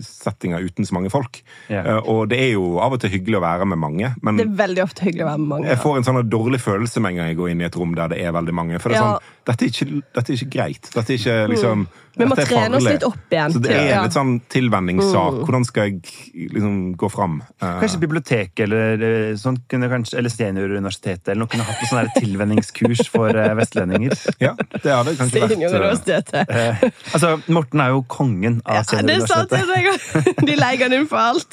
[0.05, 1.39] settinger uten så mange folk.
[1.69, 1.83] Ja.
[1.95, 4.45] Eh, Og det er jo av og til hyggelig å være med mange, men Det
[4.47, 5.69] er veldig ofte hyggelig å være med mange.
[5.69, 7.93] jeg får en sånn dårlig følelse med en gang jeg går inn i et rom
[7.97, 8.79] der det er veldig mange.
[8.81, 9.15] For det er Ja.
[9.17, 10.93] sånn, dette er ikke, dette er ikke greit.
[10.93, 11.87] Dette er ikke liksom
[12.19, 13.99] Vi må trene oss litt opp igjen Så det er ja.
[14.03, 15.37] litt sånn tilvenningssak.
[15.45, 17.37] Hvordan skal jeg liksom gå fram?
[17.61, 22.09] Eh, Kanskje biblioteket eller, eh, sånn kunne kanskje, eller Senioruniversitetet eller noe kunne hatt sånn
[22.17, 24.15] tilvenningskurs for eh, vestlendinger.
[24.45, 26.83] Ja, det hadde kanskje vært eh, Eh,
[27.13, 29.67] altså, Morten er jo kongen av Ja, det sa jeg Senioruniversitetet.
[29.67, 31.51] det er- De leier den inn for alt.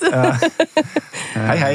[1.37, 1.74] Hei, hei.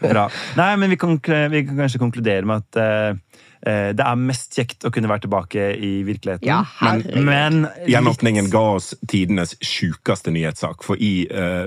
[0.00, 0.26] Bra.
[0.56, 1.16] Nei, men vi kan,
[1.52, 3.18] vi kan kanskje konkludere med at eh,
[3.66, 6.46] det er mest kjekt å kunne være tilbake i virkeligheten.
[6.46, 7.24] Ja, herregud.
[7.26, 10.86] men Gjenåpningen ga oss tidenes sjukeste nyhetssak.
[10.86, 11.66] For i eh,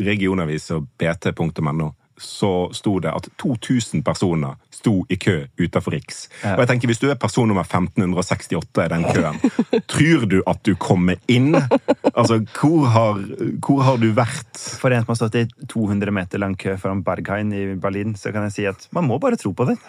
[0.00, 6.28] regionavis og bt.no så sto det at 2000 personer sto i kø utenfor Riks.
[6.44, 9.38] Og jeg tenker, Hvis du er person nummer 1568 i den køen,
[9.92, 11.54] tror du at du kommer inn?
[12.14, 13.22] Altså, hvor har,
[13.66, 14.52] hvor har du vært?
[14.80, 18.32] For en som har stått i 200 meter lang kø foran Berghain i Berlin, så
[18.32, 19.78] kan jeg si at man må bare tro på det.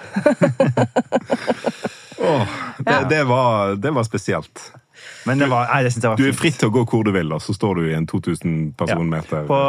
[2.18, 2.48] Åh,
[2.78, 3.04] det, Ja.
[3.10, 4.72] det, var, det var spesielt.
[5.26, 7.04] Men det var, nei, det synes jeg var Du er fritt til å gå hvor
[7.08, 9.48] du vil, og så står du i en 2000 personmeter.
[9.50, 9.60] På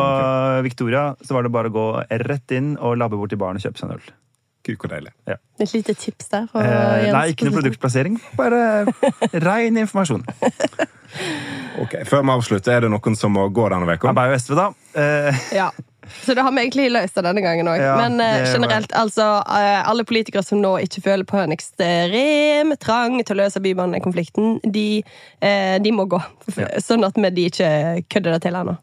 [0.66, 1.86] Victoria så var det bare å gå
[2.26, 4.14] rett inn og labbe bort til baren og kjøpe seg en øl.
[4.66, 5.12] Gud, hvor deilig.
[5.62, 6.48] Et lite tips der.
[6.58, 8.18] Eh, nei, ikke noe produktplassering.
[8.38, 8.62] Bare
[9.46, 10.26] rein informasjon.
[11.80, 14.12] Ok, Før vi avslutter, er det noen som må gå denne uka?
[14.12, 14.66] jo SV, da.
[14.96, 15.70] Eh, Ja.
[16.24, 17.78] Så det har vi egentlig løst det denne gangen òg.
[17.80, 22.74] Ja, Men uh, generelt, altså uh, Alle politikere som nå ikke føler på en ekstrem
[22.82, 25.02] trang til å løse bybanekonflikten, de,
[25.42, 26.20] uh, de må gå.
[26.82, 27.70] Sånn at vi de ikke
[28.12, 28.76] kødder det til ennå.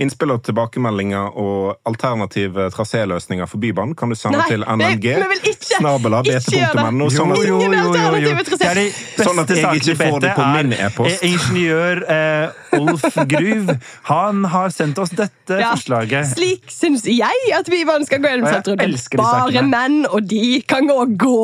[0.00, 5.54] Innspill og tilbakemeldinger og alternative traséløsninger for Bybanen kan du sende Nei, til vi- NMG.
[5.78, 7.08] snabela bt.no.
[7.10, 7.60] Sånn at jo.
[7.60, 8.58] Jo, trasé.
[8.58, 8.86] Det er de
[9.24, 11.24] Sånn at jeg ikke får det på min e-post.
[11.26, 13.72] Ingeniør eh, Olf Gruv.
[14.10, 15.72] Han har sendt oss dette Ja.
[15.74, 16.29] forslaget.
[16.34, 20.96] Slik syns jeg at Bybanen skal gå gjennom er Bare menn, og de kan gå
[21.04, 21.38] og gå.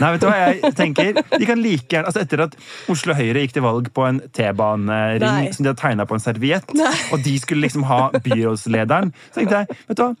[0.00, 1.20] Nei, vet du hva jeg tenker?
[1.32, 2.56] De kan like gjerne, altså Etter at
[2.92, 6.74] Oslo Høyre gikk til valg på en T-banering som de hadde tegna på en serviett,
[6.78, 6.94] Nei.
[7.14, 10.12] og de skulle liksom ha byrådslederen, så tenkte jeg vet du hva,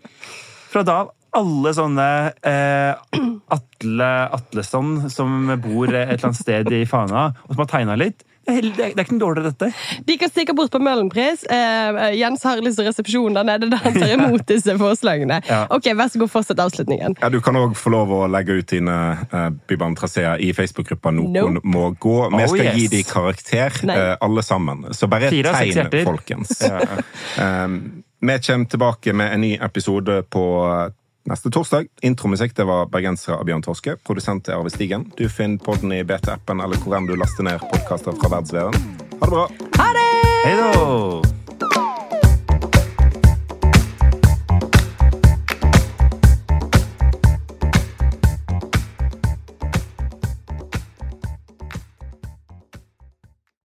[0.72, 2.08] fra da av alle sånne
[2.44, 3.22] eh,
[3.56, 8.26] Atle Atlesson som bor et eller annet sted i Fana, og som har tegna litt
[8.46, 9.68] det er, det ikke noe dårlig, dette.
[10.08, 11.44] De kan stikke bort på Møhlenpris.
[11.50, 15.40] Eh, Jens har lyst til resepsjon der nede, der han tar imot disse forslagene.
[15.48, 15.60] Ja.
[15.70, 17.14] Ok, Vær så god, fortsett avslutningen.
[17.22, 18.96] Ja, Du kan òg få lov å legge ut dine
[19.32, 21.62] uh, Bybanen-traseer i Facebook-gruppa Noen Nope.
[21.64, 22.16] må gå.
[22.32, 22.76] Vi Oh, skal yes.
[22.80, 24.86] gi de karakter, eh, alle sammen.
[24.94, 26.56] Så bare Fire tegn, folkens.
[27.38, 30.90] Um, vi kommer tilbake med en ny episode på eh,
[31.30, 31.90] neste torsdag.
[32.02, 33.96] Intromusikk det var bergensere av Bjørn Torske.
[34.06, 35.08] Produsent er Arve Stigen.
[35.18, 38.98] Du finner podden i BT-appen eller hvor enn du laster ned podkaster fra verdensveven.
[39.20, 39.46] Ha det bra!
[39.78, 40.08] Ha det!
[40.42, 41.41] Hei da!